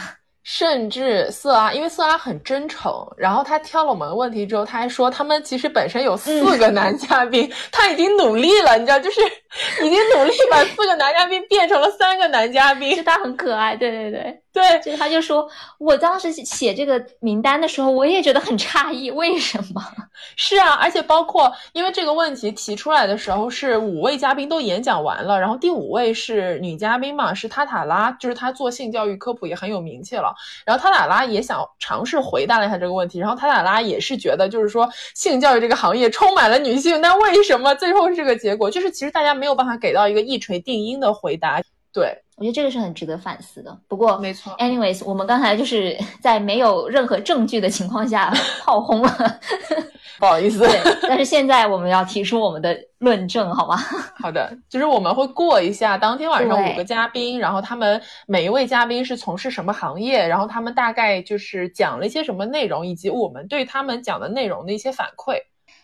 [0.44, 9.22] 甚至色拉，因为色拉很真诚，然后他挑了我们的问题之后，他还说他们其实本身有四个男嘉宾，他已经努力了，你知道，就是
[9.86, 14.41] 已经努力把四个男嘉宾变成了三个男嘉宾，就他很可爱，对对对。
[14.54, 19.82] 对， 就他就说，我当时写这个名单的时候，我也觉得很诧异，为什么？
[20.36, 30.34] 是啊，而且包括因为这个问题提出来的时候，是五位嘉宾都演讲完了，然后第五位是女嘉宾嘛，是塔塔拉，就是她做性教育科普也很有名气了。
[30.66, 38.70] 然后塔塔拉也想尝试回答了一下这个问题，然后塔塔拉也是觉得，就是说性教育这个行业充满了女性，那为什么最后是这个结果？
[38.70, 41.62] 就是其实大家没有办法给到一个一锤定音的回答。
[41.94, 42.22] 对。
[42.42, 43.78] 我觉得这个是很值得反思的。
[43.88, 44.52] 不过，没错。
[44.58, 48.34] Anyways，我们刚才就是 在没有任何证据的情况下
[48.66, 49.40] 炮轰了，
[50.18, 50.68] 不好意思。
[51.04, 53.78] 但是现在我们要提出我们的论证，好吗？
[54.16, 65.38] 好的，就是我们会过一下当天晚上五个嘉宾，然后他们每一位嘉宾是从事什么行业，然后他们大概就是讲了一些什么内容，以及我们对他们讲的内容的一些反馈。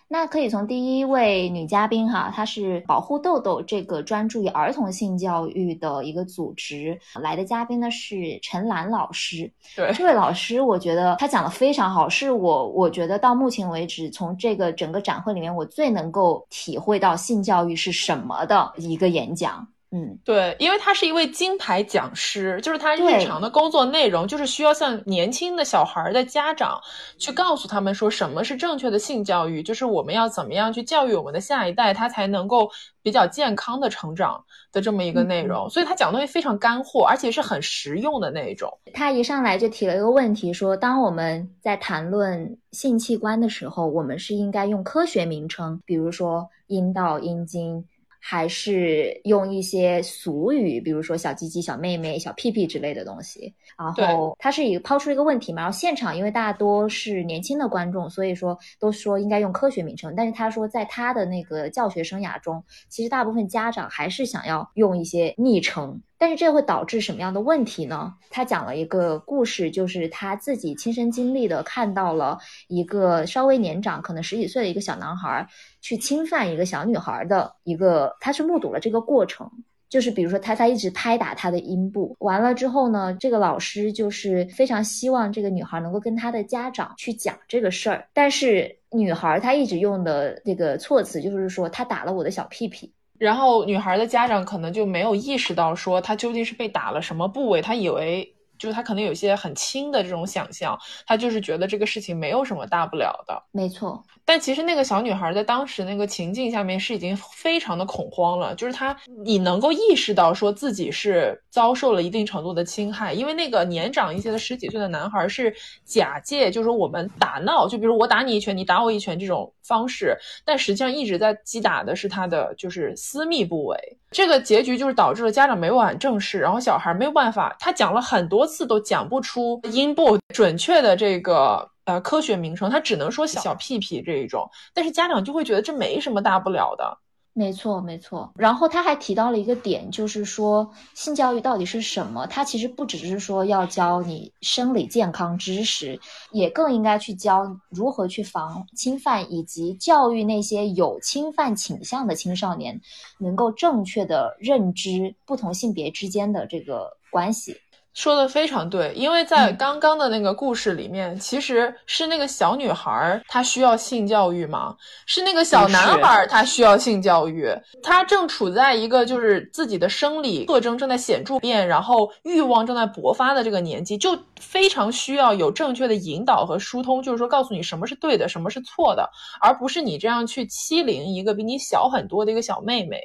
[0.09, 9.51] 那可以从第一位女嘉宾哈，她是保护豆豆这个专注于儿童性教育的一个组织来的嘉宾呢，是陈兰老师。
[9.75, 19.67] 对，这位老师，我觉得他讲的非常好，是我我觉得到目前为止，从这个整个展会里面，我最能够体会到性教育是什么的一个演讲。
[19.89, 26.77] 嗯，对，因为他是一位金牌讲师，就是他日常的工作内容就是需要向年轻的小孩的家长
[27.17, 32.69] 去告诉他们说什么是正确的性教育，就是我们要怎么样去教育我们的下一代，他才能够
[33.01, 35.69] 比较健康的成长的这么一个内容。
[35.69, 38.69] 所以他讲东西非常干货，而且是很实用的那一种。
[38.93, 47.85] 他一上来就提了一个问题，说当我们在谈论性器官的时候，我们是应该用科学名称，比如说阴道、阴茎。
[48.29, 53.53] 还是用一些俗语，比如说小鸡鸡、小妹妹、小屁屁之类的东西。
[53.77, 60.13] 然后他是以抛出一个问题嘛，然后现场因为大多是年轻的观众，所以说都说应该用科学名称。
[60.13, 66.01] 但是他说，在他的那个教学生涯中，其实大部分家长还是想要用一些昵称。
[66.17, 68.13] 但是这会导致什么样的问题呢？
[68.29, 75.47] 他讲了一个故事，就是他自己亲身经历的，看到了一个稍微年长，可能十几岁的一个小男孩
[75.81, 79.49] 去侵犯一个小女孩的一个，他是目睹了这个过程。
[79.89, 92.91] 就是比如说他他一直拍打他的阴部，完了之后呢，这个老师就是非常希望这个女孩能够跟他的家长去讲这个事儿，但是女孩她一直用的这个措辞就是说他打了我的小屁屁。
[93.17, 103.43] 然后女孩的家长可能就没有意识到说她究竟是被打了什么部位，她以为就是她可能有些很轻的这种想象，她就是觉得这个事情没有什么大不了的。
[103.51, 119.51] 没错，但其实那个小女孩在当时那个情境下面是已经非常的恐慌了，就是她你能够意识到说自己是遭受了一定程度的侵害，因为那个年长一些的十几岁的男孩是假借就是我们打闹，就比如我打你一拳，你打我一拳这种。
[119.63, 123.77] 方式，但实际上一直在击打的是他的就是私密部位。
[124.11, 136.97] 这个结局就是导致了家长没有办法正视，然后小孩没有办法，他讲了很多次都讲不出阴部准确的这个呃科学名称，他只能说小屁屁这一种，但是家长就会觉得这没什么大不了的。
[137.31, 138.33] 没错，没错。
[138.35, 142.25] 然后他还提到了一个点，就是说性教育到底是什么？
[142.25, 145.99] 他其实不只是说要教你生理健康知识，
[146.31, 152.81] 也更应该去教如何去防侵犯，以及教育那些有侵犯倾向的青少年，
[153.19, 157.55] 能够正确的认知不同性别之间的这个关系。
[157.97, 164.75] 说的非常对，因为在刚刚的那个故事里面，其实是那个小女孩她需要性教育吗？
[165.07, 167.51] 是那个小男孩他需要性教育。
[167.81, 179.09] 他正处在一个就是自己的生理特征正在显著变，然后欲望正在勃发的这个年纪，就非常需要有正确的引导和疏通，就是说告诉你什么是对的，什么是错的，
[179.41, 182.99] 而不是你这样去欺凌一个比你小很多的一个小妹妹，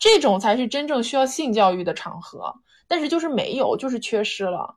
[0.00, 2.52] 这种才是真正需要性教育的场合。
[2.88, 4.76] 但是就是没有，就是缺失了。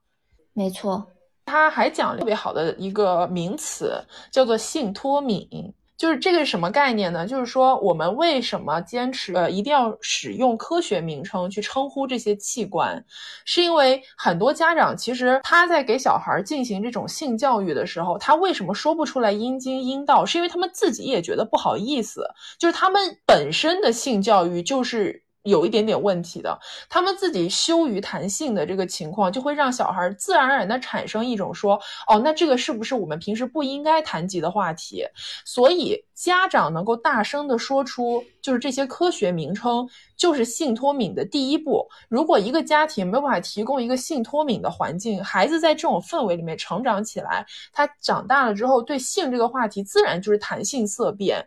[0.53, 1.07] 没错，
[1.45, 5.73] 他还讲特别好的一个名词，叫做性脱敏。
[5.97, 7.27] 就是这个是什么概念呢？
[7.27, 13.03] 就是说我们为什么坚持呃一定要使用科学名称去称呼这些器官？
[13.43, 20.25] 是因为很多家长其实他在给小孩进行这种性教育的时候，他为什么说不出来阴茎阴道？
[20.25, 22.25] 是因为他们自己也觉得不好意思，
[22.57, 25.23] 就是他们本身的性教育就是。
[25.43, 35.06] 有一点点问题的，他们自己羞于谈性的这个情况，就会让小孩自然而然的产生一种说，哦，那这个是不是我们平时不应该谈及的话题？
[35.45, 41.88] 所以家长能够大声的说出，就是这些科学名称，就是性脱敏的第一步。
[42.10, 51.45] 如果一个家庭没有办法提供一个性脱敏的环境，孩子在这种氛围里面成长起来，他长大了之后对性这个话题自然就是谈性色变。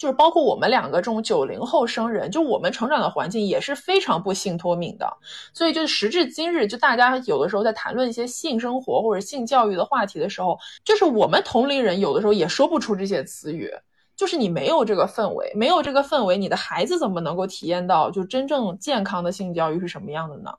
[0.00, 5.06] 就是包括我们两个这种九零后生人，就我们成长的环境也是非常不性脱敏的，
[5.52, 13.70] 所以就是时至今日，就大家有的时候在谈论一些性生活或者性教育的话题的时候，就是我们同龄人有的时候也说不出这些词语，
[14.16, 20.50] 就是你没有这个氛围，没有这个氛围，你的孩子怎么能够体验到就真正健康的性教育是什么样的呢？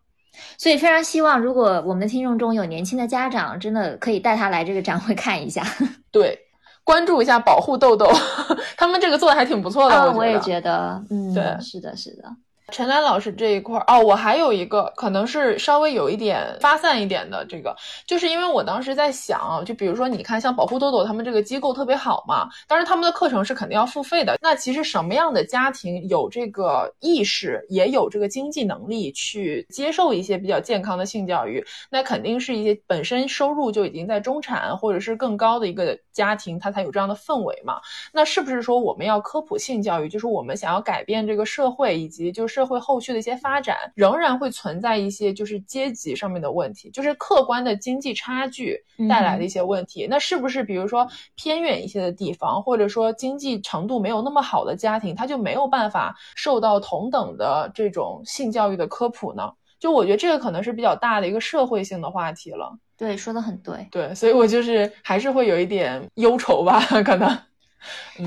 [0.60, 5.66] 所以非常希望，如果我们的听众中有年轻的家长，真的可以带他来这个展会看一下。
[6.12, 6.38] 对。
[6.84, 8.06] 关注一下保护豆豆，
[8.78, 12.24] 他们这个做的还挺不错的，我也觉得，嗯，对，是的，是的。
[12.72, 17.76] 陈兰老师这一块哦，我还有一个可能是稍微有一点发散一点的，这个
[18.08, 24.38] 就是因为我当时在想，就比如说你看像保护豆豆他们这个机构特别好嘛，当然他们的课程是肯定要付费的。
[24.42, 37.82] 那其实什么样的家庭有这个意识，也有这个经济能力去接受一些比较健康的性教育，那肯定是一些本身收入就已经在中产或者是更高的一个家庭，他才有这样的氛围嘛。
[38.14, 42.61] 那是不是说我们要科普性教育，就是我们想要改变这个社会以及就是。
[42.62, 48.78] 社会后续的一些发展，仍然会存在一些就是阶级上面的问题，就是客观的经济差距
[49.10, 50.06] 带来的一些问题。
[50.08, 59.52] 那是不是比如说偏远一些的地方，或者说经济程度没有那么好的家庭，他就没有办法受到同等的这种性教育的科普呢？
[59.80, 62.72] 就我觉得这个可能是比较大的一个社会性的话题了。
[62.96, 63.88] 对，说的很对。
[63.90, 67.36] 对，所以我就是还是会有一点忧愁吧， 可能。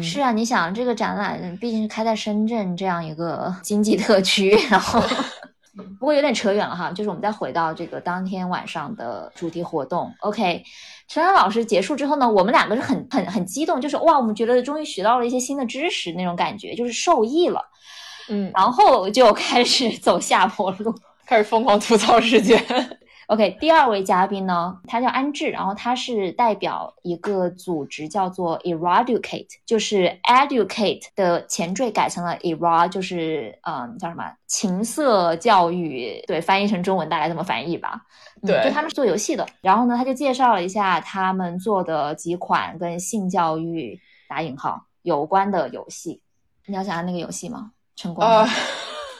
[0.02, 5.00] 是啊，你想这个展览毕竟是开在深圳这样一个 经济特区，然后
[5.98, 6.90] 不过有点扯远了哈。
[6.90, 10.12] 就是我们再回到这个当天晚上的主题活动。
[10.20, 10.62] OK，
[11.08, 17.62] 陈安老师结束之后呢，我们两个是很很很激动，就是哇，我们觉得终于学到了一些新的知识那种感觉，就是受益了。
[18.28, 20.94] 嗯，然后就开始走下坡路，
[21.26, 22.58] 开始疯狂吐槽时间。
[23.28, 38.02] OK，第二位嘉宾呢，他叫安志，然后他是代表一个组织叫做 Eradicate，就是 Educate 的前缀改成了 Era，就是嗯叫什么情色教育，对，翻译成中文大概这么翻译吧。
[38.42, 43.98] 对，就他们是做游戏的，然后呢，他就介绍了一下他们做的几款跟性教育
[44.28, 46.20] 打引号有关的游戏。
[46.66, 47.70] 你要想下那个游戏吗？
[47.96, 48.46] 成功吗？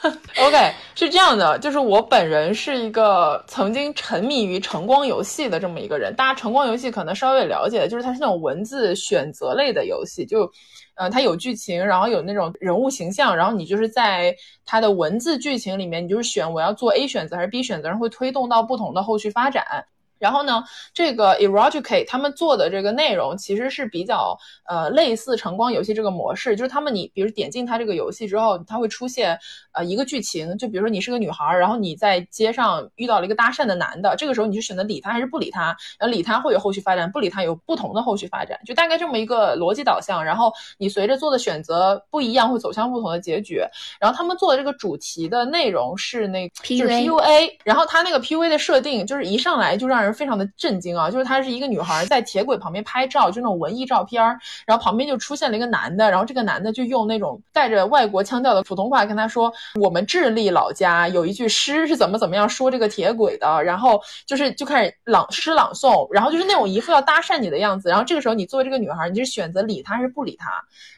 [0.37, 6.13] OK，是这样的，就是我本人是一个曾经沉迷于晨光游戏的这么一个人。
[6.15, 10.49] 大家晨光游戏可能稍微了解，就是它是那种文字选择类的游戏，就，
[10.95, 14.35] 呃，它有剧情，然后有那种人物形象，然后你就是在
[14.65, 19.85] 它的文字剧情里面，你就是选我要做 A 选择还是 B 选择，然后会推动到不同的后续发展。
[20.19, 20.63] 然后呢，
[20.93, 24.37] 这个 Eradicate 他们做的这个内容其实是比较
[24.67, 29.37] 呃类似晨光游戏这个模式，就是他们你比如点进它这个游戏之后，它会出现
[29.73, 40.23] 呃一个剧情，就比如说你是个女孩，然后你在街上遇到了一个搭讪的男的，这个时候你是选择理他还是不理他，然后理他会有后续发展，不理他有不同的后续发展，就大概这么一个逻辑导向。
[40.23, 43.61] 然后你随着做的选择不一样，会走向不同的结局。
[43.99, 51.09] 然后他们做的这个主题的内容是那就是 PUA，然后他那个 PUA 的设定就是一上来就让人人非常的震惊啊！
[51.09, 54.23] 就是她是一个女孩在铁轨旁边拍照，就那种文艺照片，
[54.65, 59.51] 然后旁边就出现了一个男的，然后这个男的就用那种带着外国腔调的普通话跟她说
[59.81, 67.89] ：“我们智利老家有一句诗是怎么怎么样说这个铁轨的。”然后就是就开始朗诗朗诵，然后就是那种一副要搭讪你的样子。
[67.89, 70.51] 然后这个时候你作为这个女孩，你是选择理他还是不理他？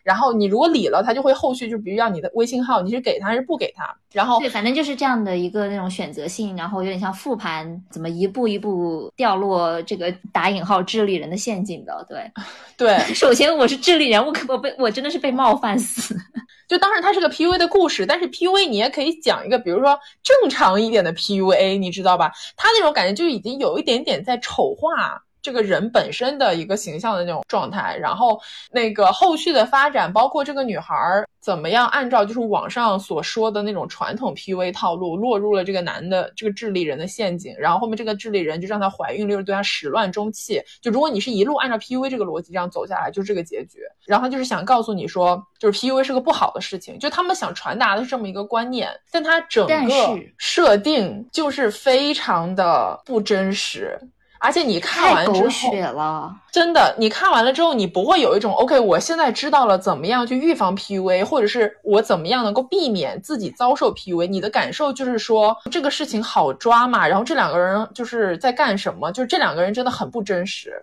[0.04, 3.96] 然后你如果理了，他就会后续就比如要你的微信号，你是给他还是不给他？
[4.14, 12.06] 然后对，反正就是这样的一个那种选择性，然后有点像复盘，怎么一步一步掉落这个打引号智利人的陷阱的。
[12.08, 12.32] 对，
[12.78, 16.16] 对，首先我是智利人，我可我被我真的是被冒犯死。
[16.68, 22.32] 就当然它是个 PUA 的故事，但是 PUA 你也可以讲一个，比如说正常一点的 PUA，你知道吧？
[22.58, 25.24] 他那种感觉就已经有一点点在丑化。
[25.48, 28.38] 这个人本身的一个形象的那种状态，然后
[28.70, 30.94] 那个后续的发展，包括这个女孩
[31.40, 40.62] 怎么样按照就是网上所说的那种传统 PUA 套路，落入了这个男的这个智利人的陷阱，然后后面这个智利人就让她怀孕了，又对她始乱终弃。
[40.82, 43.80] 就如果你是一路按照 PUA 这个逻辑这样走下来，就是这个结局。
[44.06, 53.98] 然后他就是想告诉你说，就是 PUA 是个不好的事情，就他们想传达的是这么一个观念，但他整个设定就是非常的不真实。
[54.40, 64.28] 而且你看完之后，狗血了，真的，你看完了之后，你不会有一种 OK，我现在知道了怎么样去预防 PUA，或者是我怎么样能够避免自己遭受 PUA。
[64.28, 70.74] 你的感受就是说这个事情好抓嘛，然后这两个人就是在干什么，就是这两个人真的很不真实。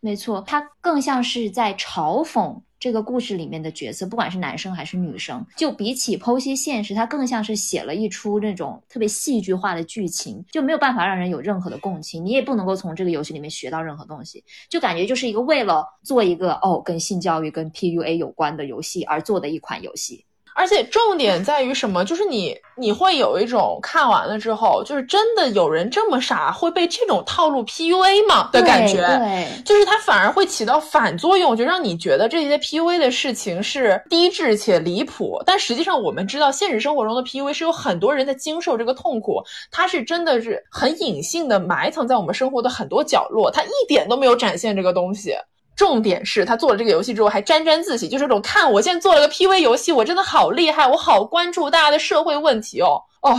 [0.00, 2.56] 没错，他更像是在嘲讽。
[2.80, 20.24] 这个故事里面的角色，不管是男生还是女生，就比起剖析现实，它更像是写了一出那种特别戏剧化的剧情，就没有办法让人有任何的共情，你也不能够从这个游戏里面学到任何东西，就感觉就是一个为了做一个哦跟性教育、跟 PUA 有关的游戏而做的一款游戏。
[20.60, 22.04] 而且重点在于什么？
[22.04, 28.98] 就是你你会有一种看完了之后，就是真的有人这么傻会被这种套路 PUA 吗的感觉？
[29.00, 35.42] 对，就是它反而会起到反作用，就让你觉得这些 PUA 的事情是低智且离谱。
[35.46, 45.34] 但实际上我们知道，现实生活中的 PUA 是有很多人在经受这个痛苦，它是真的是很隐性的埋藏在我们生活的很多角落，它一点都没有展现这个东西。
[45.80, 53.34] 重点是他做了这个游戏之后还沾沾自喜，就是这种看我现在做了个 PV 游戏，我真的好厉害，我好关注大家的社会问题哦哦，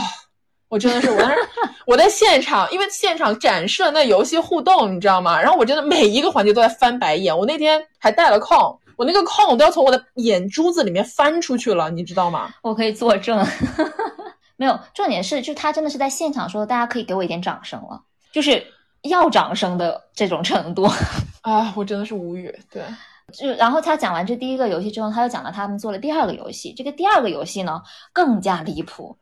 [0.68, 1.38] 我真的是我当时
[1.86, 5.40] 我在现场，因为现场展示了那游戏互动，你知道吗？
[5.40, 12.52] 然后我真的每一个环节都在翻白眼，我那天还带了框，我那个框我都要从我的眼珠子里面翻出去了，你知道吗？
[12.64, 13.46] 我可以作证，
[14.58, 18.02] 没有重点是，就他真的是在现场说，大家可以给我一点掌声了，
[18.34, 18.66] 就是。
[19.06, 20.88] 要掌声的这种程度
[21.42, 22.54] 啊，我真的是无语。
[22.72, 22.84] 对，
[23.34, 26.74] 就然后他讲完这第一个游戏之后，他又讲了他们做了第二个游戏。
[26.76, 27.82] 这个第二个游戏呢
[28.14, 29.18] 更加离谱，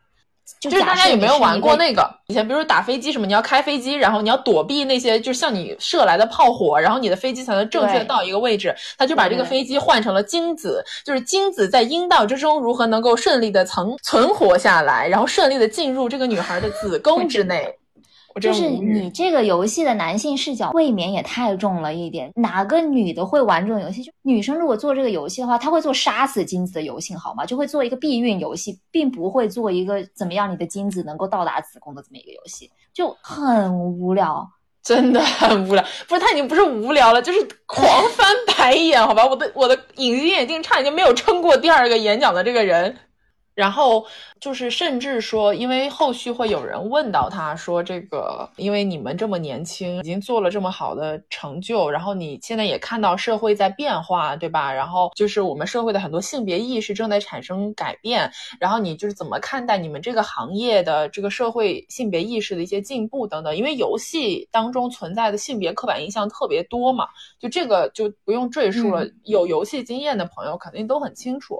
[0.59, 2.09] 就就是大家有没有玩过那个？
[2.27, 8.75] 以前比如说打飞机什么，你要开飞机，然后你要躲避那些就是向你射来的炮火，然后你的飞机才能正确到一个位置。
[8.97, 17.75] 他就把这个飞机换成了精子，就是精子在阴道之中如何能够顺利的存存活下来，然后顺利的进入这个女孩的子宫之内。
[18.41, 22.31] 就是你这个游戏的男性视角未免也太重了一点。
[22.35, 24.03] 哪个女的会玩这种游戏？
[24.03, 27.45] 就女生如果做这个游戏的话，她会做杀死精子的游戏，好吗？
[27.45, 34.47] 就会做一个避孕游戏，并不会做一个怎么样你的精子能够到达子宫的这么一个游戏，就很无聊，
[34.83, 35.83] 真的很无聊。
[36.07, 39.25] 不是他已经不是无聊了，就是 狂翻白眼，好吧？
[39.25, 42.95] 我的我的隐形眼镜差点就没有撑过第二个演讲的这个人。
[43.59, 44.05] 然后
[44.39, 54.71] 就是甚至说，因为后续会有人问到他说，这个因为你们这么年轻，已经做了这么好的成就，然后你现在也看到社会在变化，对吧？
[54.71, 58.31] 然后就是我们社会的很多性别意识正在产生改变，
[58.61, 63.53] 然后你就是怎么看待你们这个行业的这个社会性别意识的一些进步等等？
[63.53, 71.59] 因为游戏当中存在的性别刻板印象特别多嘛，就这个就不用赘述了，有游戏经验的朋友肯定都很清楚。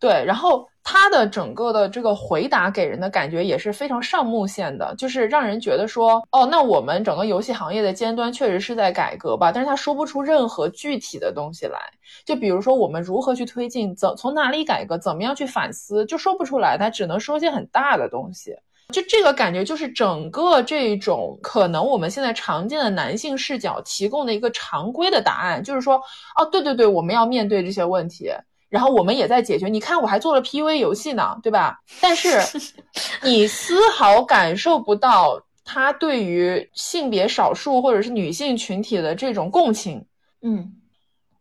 [0.00, 11.78] 对，然后他的整个的这个回答给人的感觉也是非常上目线的，就是让人觉得说，哦，那我们整个游戏行业的尖端确实是在改革吧，但是他说不出任何具体的东西来，
[12.24, 18.56] 就比如说我们如何去推进，怎从哪里改革，怎么样去反思，就说不出来，他只能说些很大的东西，
[18.94, 25.96] 就这个感觉就是整个这种可能我们现在常见的男性视角提供的一个常规的答案，就是说，
[26.38, 28.30] 哦，对对对，我们要面对这些问题。
[28.70, 31.80] 然后我们也在解决，你看我还做了 PUA 游戏呢，对吧？
[32.00, 32.40] 但是
[33.22, 40.06] 你丝毫感受不到他对于性别少数或者是女性群体的这种共情。
[40.42, 40.72] 嗯，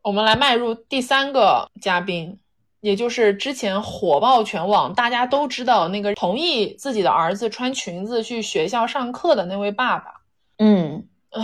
[0.01, 2.39] 我们来迈入第三个嘉宾，
[2.81, 10.11] 也就是之前火爆全网，大家都知道那个同意自己的儿子穿裙子去学校上课的那位爸爸。
[10.57, 11.43] 嗯，唉，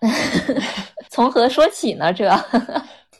[1.08, 2.12] 从何说起呢？
[2.12, 2.28] 这。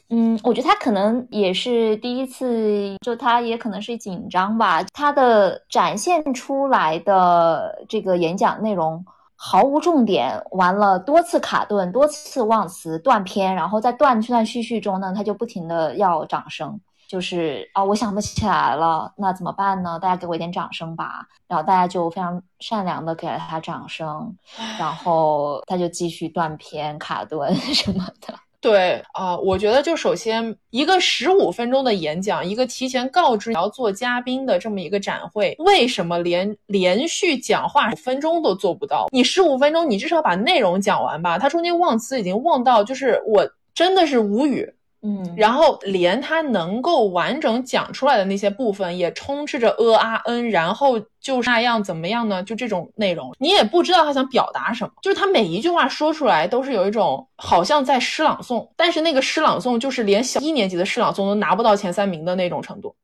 [0.09, 4.83] 嗯，我觉得他可能也是第一次，就他也可能是紧张吧。
[4.93, 9.03] 他的展现出来的这个演讲内容
[9.35, 19.97] 毫无重点，完了多次卡顿，多次忘词断片，然后在断断续续中呢，他就不停的要掌声，就是啊，我想不起来了，那怎么办呢？
[19.99, 21.25] 大家给我一点掌声吧。
[21.47, 24.35] 然后大家就非常善良的给了他掌声，
[24.79, 28.33] 然后他就继续断片卡顿 什么的。
[28.65, 39.05] 对啊，我觉得就首先一个十五分钟的演讲，一个提前告知你要做嘉宾的这么一个展会，为什么连连续讲话五分钟都做不到？
[39.11, 41.37] 你十五分钟，你至少把内容讲完吧。
[41.37, 44.73] 他中间忘词已经忘到，就是我真的是无语。
[45.07, 52.41] 嗯，然后连他能够完整讲出来的那些部分，也充斥着呃啊嗯，然后就是那样怎么样呢？
[52.41, 54.91] 就这种内容，你也不知道他想表达什么。
[55.03, 62.95] 就是他每一句话说出来，都是有一种好像在诗朗诵，但是那个诗朗诵就是连小一年级的诗朗诵都拿不到前三名的那种程度。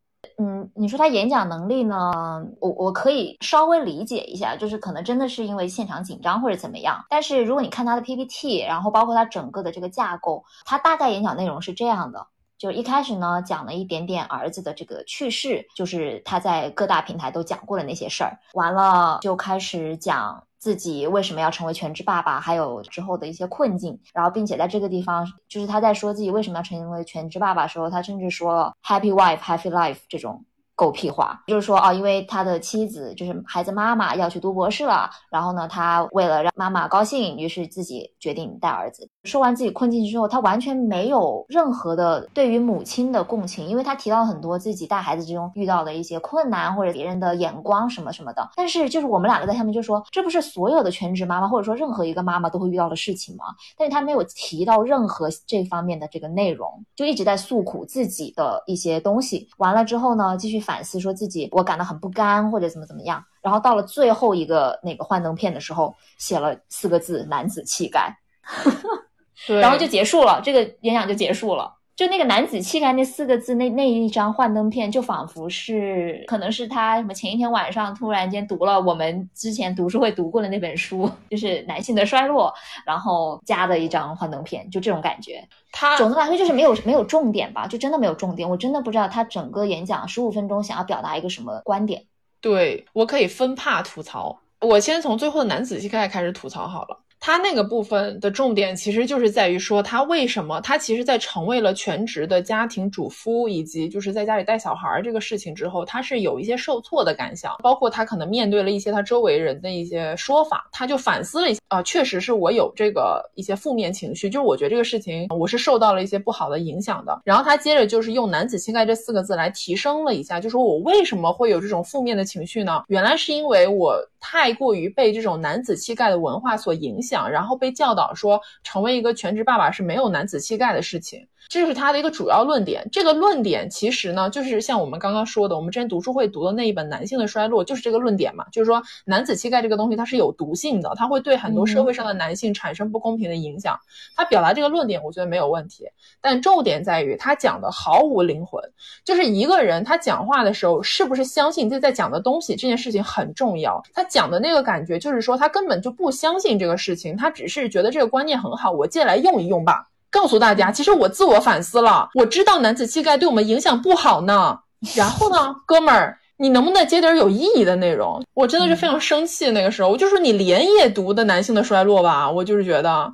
[0.44, 2.44] 嗯，你说他演讲能力呢？
[2.60, 7.06] 我我可以稍微理解一下，就是可能真的是因为现场紧张或者怎么样。
[7.10, 12.26] 但是如果你看他的 PPT，然后包括他整个的这个架构，他大概演讲内容是这样的：
[12.58, 18.36] 就一开始呢讲了一点点儿子的这个趣事，就是他在各大平台都讲过的那些事儿。
[18.54, 20.44] 完了就开始讲。
[20.62, 30.46] 自己为什么要成为全职爸爸，还有之后的一些困境，然后并且在这个地方，就是他在说自己为什么要成为全职爸爸的时候，他甚至说 Happy wife, happy life 这种。
[30.74, 39.08] 狗屁话，就是说哦，因为他的妻子就是孩子妈妈要去读博士了，然后呢，他为了让妈妈高兴，于是自己决定带儿子。
[39.24, 48.50] 说完自己困境之后，他完全没有任何的对于母亲的共情，因为他提到很多自己带孩子之中遇到的一些困难或者别人的眼光什么什么的。
[48.56, 53.46] 但是就是我们两个在下面就说，这不是所有的全职妈妈或者说任何一个妈妈都会遇到的事情吗？
[53.78, 59.48] 但是他没有提到任何这方面的这个内容，就一直在诉苦自己的一些东西。
[59.58, 60.82] 完了之后呢，继续反。
[60.84, 68.14] 思说自己我感到很不甘或者怎么怎么样，然后到了最后一个那个幻灯片的时候，写了四个字“男子气概”，
[69.48, 71.78] 然后就结束了，这个演讲就结束了。
[71.94, 82.52] 就那个男子气概那四个字，那那一张幻灯片，就仿佛是可能是他什么前一天晚上突然间读了我们之前读书会读过的那本书，就是男性的衰落，
[82.88, 85.48] 然后加的一张幻灯片，就这种感觉。
[85.72, 88.50] 他总的来说就是没有没有重点吧，就真的没有重点。
[88.50, 92.06] 我真的不知道他整个演讲十五分钟想要表达一个什么观点。
[92.40, 96.98] 对我可以分帕吐槽，我先从最后的男子气概开始吐槽好了。
[97.24, 117.22] 他那个部分的重点其实就是在于说，他为什么他其实，在成为了全职的家庭主妇，以及就是在家里带小孩这个事情之后，他是有一些受挫的感想，包括他可能面对了一些他周围人的一些说法，他就反思了一下啊，确实是我有这个一些负面情绪，就是我觉得这个事情我是受到了一些不好的影响的。
[117.24, 122.84] 然后他接着就是用“男子气概”这四个字来提升了一下，就说我为什么会有这种负面的情绪呢？
[122.88, 127.11] 原来是因为我太过于被这种男子气概的文化所影响。
[127.30, 131.28] 然后被教导说，成为一个全职爸爸是没有男子气概的事情。
[131.52, 132.88] 这是他的一个主要论点。
[132.94, 143.78] 这个论点其实呢，就是像我们刚刚说的，我们之前读书会读的那一本《男性的衰落》，就是这个论点嘛，就是说男子气概这个东西它是有毒性的，它会对很多社会上的男性产生不公平的影响。
[144.16, 145.84] 他表达这个论点，我觉得没有问题，
[146.22, 148.64] 但重点在于他讲的毫无灵魂。
[149.04, 153.84] 就是一个人他讲话的时候，是不是相信自己在讲的东西，这件事情很重要。
[153.94, 159.90] 他讲的那个感觉，就是说他根本就不相信这个事情，他只是觉得这个观念很好，我借来用一用吧。
[160.12, 164.60] 告诉大家，其实我自我反思了，我知道男子气概对我们影响不好呢。
[164.96, 168.22] 然后呢，哥们儿，你能不能接点有意义的内容？
[168.34, 169.50] 我真的是非常生气。
[169.52, 173.12] 那个时候，我就说你连夜读的《男性的衰落》吧，我就是觉得。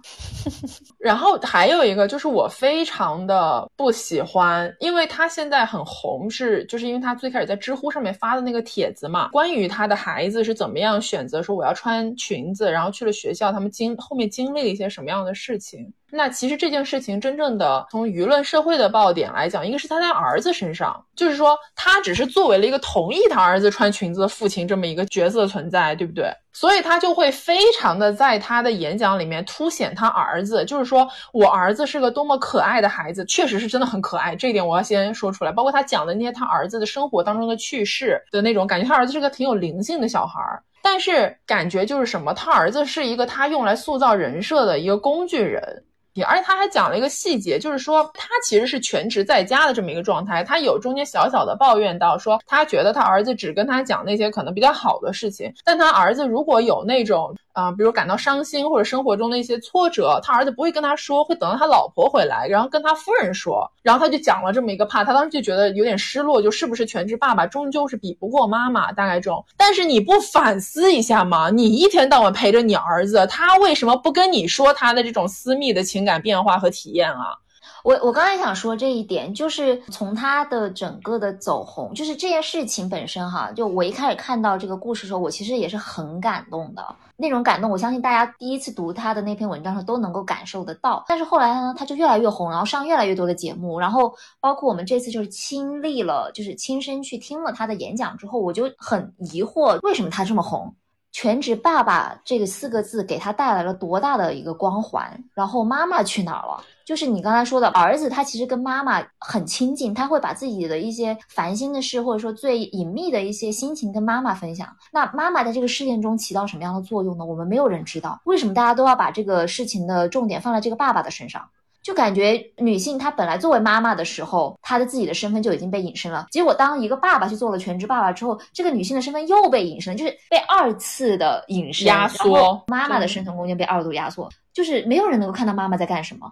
[1.00, 15.92] 然后还有一个就是我非常的不喜欢，因为他现在很红，是就是因为他最开始在知乎上面发的那个帖子嘛，关于他的孩子是怎么样选择说我要穿裙子，然后去了学校，他们经后面经历了一些什么样的事情。
[16.10, 26.32] 那其实这件事情真正的从舆论社会的爆点来讲，应该是他在儿子身上，就是说他只是作为了一个同意他儿子穿裙子的父亲这么一个角色存在，对不对？
[26.60, 35.52] 所以他就会非常的在他的演讲里面凸显他儿子，就是说我儿子是个多么可爱的孩子，确实是真的很可爱，这一点我要先说出来。
[35.52, 45.84] 包括他讲的那些他儿子的生活当中的趣事的那种感觉，他儿子是个挺有灵性的小孩儿，但是感觉就是什么，他儿子是一个他用来塑造人设的一个工具人。
[46.24, 50.44] 而且他还讲了一个细节，就是说他其实是全职在家的这么一个状态。
[50.44, 57.36] 他有中间小小的抱怨到说，他觉得他儿子只跟他讲那些可能比较好的事情，但他儿子如果有那种。
[57.58, 63.68] 啊，比如感到伤心或者生活中的一些挫折，他儿子不会跟他说，会等到他老婆回来，然后跟他夫人说。
[63.82, 69.44] 然后他就讲了这么一个怕，他当时就觉得有点失落，就是不是全职爸爸终究是比不过妈妈，大概这种。
[69.58, 71.50] 但是你不反思一下吗？
[71.50, 77.40] 你一天到晚陪着你儿子，他为什么不跟你说他的这种私密的情感变化和体验啊？
[77.84, 86.84] 我我刚才想说这一点，就是从他的整个的走红，就是这件事情本身哈，就我一开始看到这个故事的时候，我其实也是很感动的
[87.16, 87.70] 那种感动。
[87.70, 91.06] 我相信大家第一次读他的那篇文章时候都能够感受得到。
[91.08, 100.76] 但是后来呢，他就越来越红，然后上越来越多的节目，然后包括我们这次就是亲历了，就是亲身去听了他的演讲之后，我就很疑惑，为什么他这么红？
[101.14, 105.24] 全职爸爸这个四个字给他带来了多大的一个光环？
[105.34, 106.64] 然后妈妈去哪儿了？
[106.88, 114.70] 就是你刚才说的儿子，他其实跟妈妈很亲近，他会把自己的一些烦心的事，或者说最隐秘的一些心情跟妈妈分享。
[114.94, 117.26] 那妈妈在这个事件中起到什么样的作用呢？
[117.26, 118.18] 我们没有人知道。
[118.24, 121.46] 为什么大家都要把这个事情的重点放在这个爸爸的身上？
[121.84, 126.28] 就感觉女性她本来作为妈妈的时候，她的自己的身份就已经被隐身了。
[126.32, 136.32] 结果当一个爸爸去做了全职爸爸之后，这个女性的身份又被隐身，就是被二次的隐身压缩，妈妈的生存空间被二度压缩，就是没有人能够看到妈妈在干什么。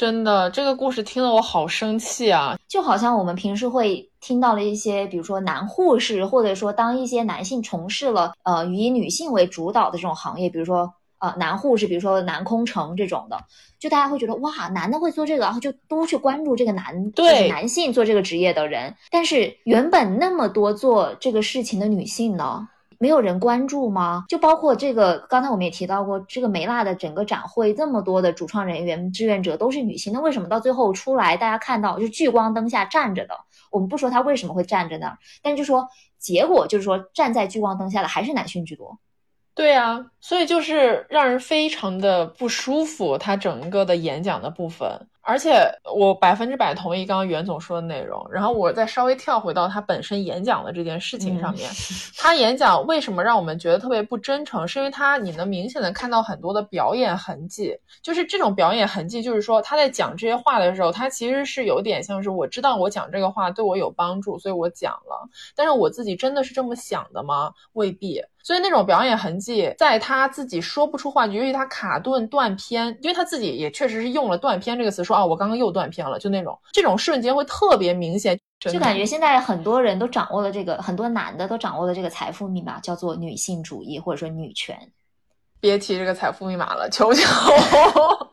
[0.00, 2.56] 真的，这个故事听得我好生气啊！
[2.66, 13.36] 就好像我们平时会听到了一些，比如说男护士，或者说当一些男性从事了呃以女性为主导的这种行业，比如说呃男护士，比如说男空乘这种的，
[13.78, 18.94] 就大家会觉得哇，男的会做这个，然后就都去关注这个男对男性做这个职业的人。
[19.10, 22.66] 但是原本那么多做这个事情的女性呢？
[23.00, 24.26] 没有人关注吗？
[24.28, 33.34] 就包括这个，刚才我们也提到过，这个梅辣的整个展会，这么多的主创人员、志愿者都是女性，那为什么到最后出来，大家看到就聚光灯下站着的？
[33.70, 35.88] 我们不说他为什么会站着那儿，但就说
[36.18, 38.98] 结果就是说，站在聚光灯下的还是男性居多。
[39.54, 45.08] 对啊，所以就是让人非常的不舒服，他整个的演讲的部分。
[45.22, 51.70] 而且我百分之百同意刚刚袁总说的内容，然后我再稍微跳回到他本身演讲的这件事情上面。
[52.16, 54.66] 他演讲为什么让我们觉得特别不真诚？
[54.66, 65.28] 是因为他你能明显的看到很多的表演痕迹，就是这种表演痕迹，就是说他在讲这些话的时候，他其实是有点像是我知道我讲这个话对我有帮助，所以我讲了。
[65.54, 67.52] 但是我自己真的是这么想的吗？
[67.74, 68.22] 未必。
[68.42, 84.78] 所以那种表演痕迹，在他自己说不出话，尤其他卡顿断片，因为他自己也确实是用了断片这个词，说啊，我刚刚又断片了，就那种这种瞬间会特别明显，就感觉现在很多人都掌握了这个，很多男的都掌握了这个财富密码，叫做女性主义或者说女权。
[85.58, 87.22] 别提这个财富密码了，求求。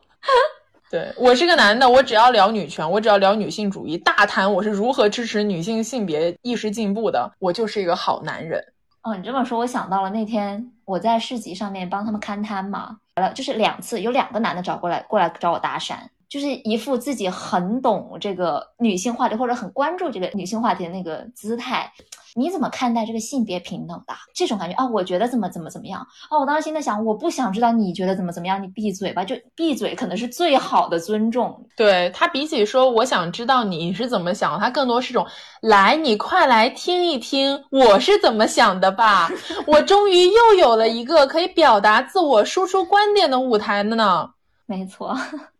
[0.90, 8.62] 对我是个男的，我只要聊女权，我只要聊女性主义，大谈我是如何支持女性性别意识进步的，我就是一个好男人。
[9.02, 15.96] 哦，你这么说，我想到了那天我在市集上面帮他们看摊嘛，了就是两次，有两个男的找过来过来找我搭讪，
[16.28, 21.92] 就是一副自己很懂这个女性话题或者很关注这个女性话题的那个姿态。
[22.34, 24.86] 你怎么看待这个性别平等的这种感觉啊？
[24.86, 26.38] 我觉得怎么怎么怎么样啊？
[26.38, 31.66] 我当时心在想，我不想知道你觉得怎么怎么样，你闭嘴吧，就闭嘴，可能是最好的尊重。
[31.74, 35.26] 对他比起说我想知道你是怎么想，他更多是种
[35.62, 39.28] 来，你快来听一听我是怎么想的吧。
[39.66, 44.30] 我终于又有了一个可以表达自我、输出观点的舞台了呢。
[44.66, 45.16] 没错，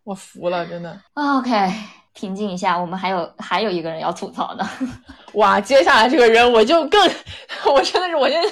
[0.09, 0.99] 我服了，真的。
[1.13, 1.71] OK。
[2.15, 4.69] 平静一下，我们还有还有一个人要吐槽呢。
[5.35, 7.01] 哇，接下来这个人我就更，
[7.73, 8.49] 我真的是我现在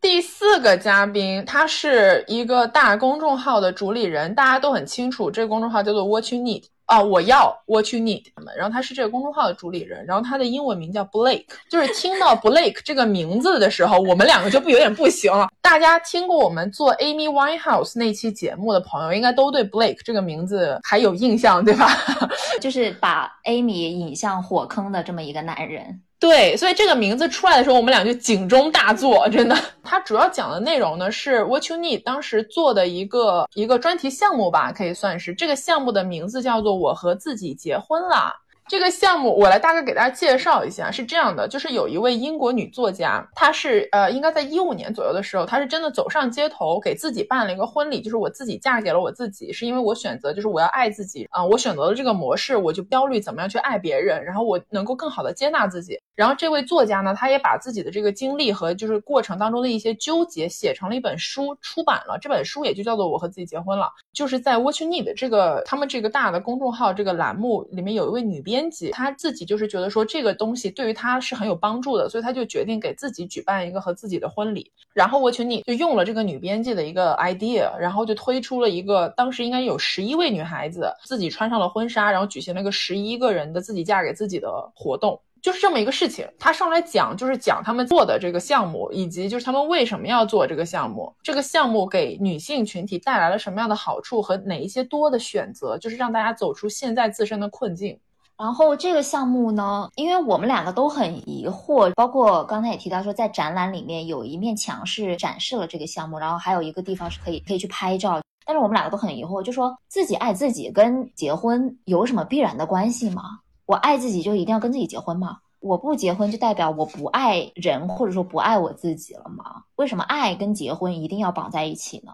[0.00, 6.64] 第四个嘉宾，他是一个大公众号的主理人，大家都很清楚，这个公众号叫做 What You Need。
[6.88, 8.24] 啊，我要 what you need。
[8.56, 11.44] 然后他是这个公众号的主理人，然后他的英文名叫 Blake。
[11.70, 15.48] 就是听到 Blake 这个名字的时候，我们两个就不有点不行了。
[15.60, 21.90] 大家听过我们做 Amy Winehouse 那期节目的朋友，应该都对 Blake 这个名字还有印象，对吧？
[22.60, 26.00] 就是把 Amy 引向火坑的这么一个男人。
[26.20, 29.56] 对，所以这个名字出来的时候，我们俩就警钟大作，真的。
[29.84, 38.34] 它主要讲的内容呢是 What You Need 当时做的一个一个专题项目吧，可以算是这个项目的名字叫做“我和自己结婚了”。
[38.68, 55.98] 这个项目我来大概给大家介绍一下，是这样的，就是有一位英国女作家，她是呃，应该在一五年左右的时候，她是真的走上街头，给自己办了一个婚礼，就是我自己嫁给了我自己，是因为我选择就是我要爱自己啊，我选择了这个模式，我就焦虑怎么样去爱别人，然后我能够更好的接纳自己。
[56.14, 62.18] 然后这位作家呢，他也把自己的这个经历和就是过程当中的一些纠结写成了一本书，出版了。
[62.20, 63.84] 这本书也就叫做《我和自己结婚了》。
[64.12, 74.72] 就是在 What You Need 这个他们这个大的公众号这个栏目里面，有一位女编编辑，她自己就是觉得说这个东西对于她是很有帮助的，所以她就决定给自己举办一个和自己的婚礼。
[74.92, 85.20] 然后我群里就用了这个女编辑的一个 idea，然后就推出了一个当时应该有十一位女孩子自己穿上了婚纱，然后举行了一个十一个人的自己嫁给自己的活动。
[85.40, 97.96] 就是这么一个事情，他上来讲就是讲他们做的这个项目，以及就是他们为什么要做这个项目，这个项目给女性群体带来了什么样的好处和哪一些多的选择，就是让大家走出现在自身的困境。
[98.38, 113.40] 然后这个项目呢，因为我们两个都很疑惑，包括刚才也提到说，在展览里面有一面墙是展示了这个项目，然后还有一个地方是可以可以去拍照，但是我们两个都很疑惑，就说自己爱自己跟结婚有什么必然的关系吗？
[113.66, 115.38] 我爱自己就一定要跟自己结婚吗？
[115.58, 119.64] 我不结婚就代表我不爱人，或者说不爱我自己了吗？
[119.74, 122.12] 为什么爱跟结婚一定要绑在一起呢？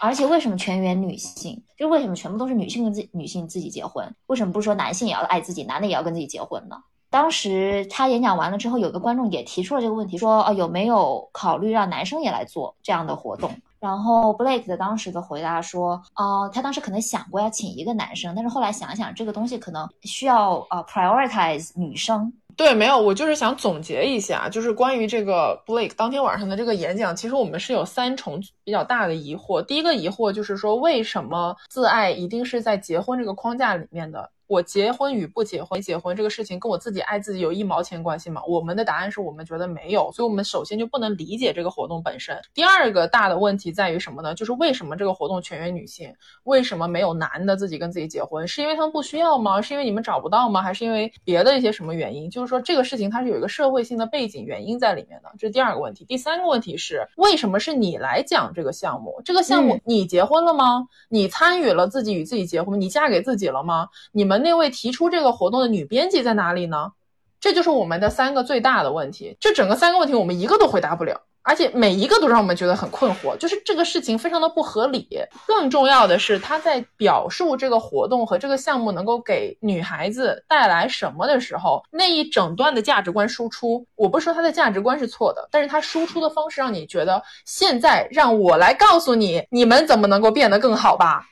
[0.00, 1.62] 而且为什么全员女性？
[1.76, 4.12] 就为什么全部都是女性跟自女性自己结婚？
[4.26, 6.76] 为什么不说男性也要爱自己，男的也要跟自己结婚呢？
[7.10, 13.50] 当时他演讲完了之后，有个观众也提出了这个问题，说啊有没有考虑让男生也来做这样的活动？
[13.78, 22.32] 然后 Blake 的当时的回答说，哦，他当时可能想过要请一个男生，但是后来想想，这个东西可能需要呃 prioritize 女生。
[22.56, 29.64] 对，没有，我就是想总结一下，就是关于这个 Blake 当天晚上的这个演讲，其实我们是有三重比较大的疑惑。
[29.64, 34.30] 第一个疑惑就是说，为什么自爱一定是在结婚这个框架里面的？
[34.50, 38.42] 我结婚与不结婚，结婚这个事情跟我自己爱自己有一毛钱关系吗？
[38.48, 42.36] 我们的答案是我们觉得没有，所以我们首先就不能理解这个活动本身。
[42.52, 44.34] 第二个大的问题在于什么呢？
[44.34, 48.48] 就是为什么这个活动全员女性，为什么没有男的自己跟自己结婚？
[48.48, 49.62] 是因为他们不需要吗？
[49.62, 50.60] 是因为你们找不到吗？
[50.60, 52.28] 还是因为别的一些什么原因？
[52.28, 56.04] 就是说这个事情它是有一个社会性的背景原因在里面的，这是第二个问题。
[56.06, 59.22] 第三个问题是为什么是你来讲这个项目？
[59.24, 60.88] 这个项目你结婚了吗？
[61.08, 62.80] 你参与了自己与自己结婚？
[62.80, 63.86] 你嫁给自己了吗？
[64.10, 66.92] 你们那位提出这个活动的女编辑在哪里呢？
[67.40, 69.34] 这就是我们的三个最大的问题。
[69.40, 73.34] 这整个三个问题，我们一个都回答不了，而且每一个都让我们觉得很困惑。
[73.38, 75.08] 就是这个事情非常的不合理。
[75.46, 91.26] 更重要的是，他在表述这个活动和这个项目能够给女孩子带来什么的时候，那一整段的价值观输出，我不是说他的价值观是错的，但是他输出的方式让你觉得，现在让我来告诉你，你们怎么能够变得更好吧。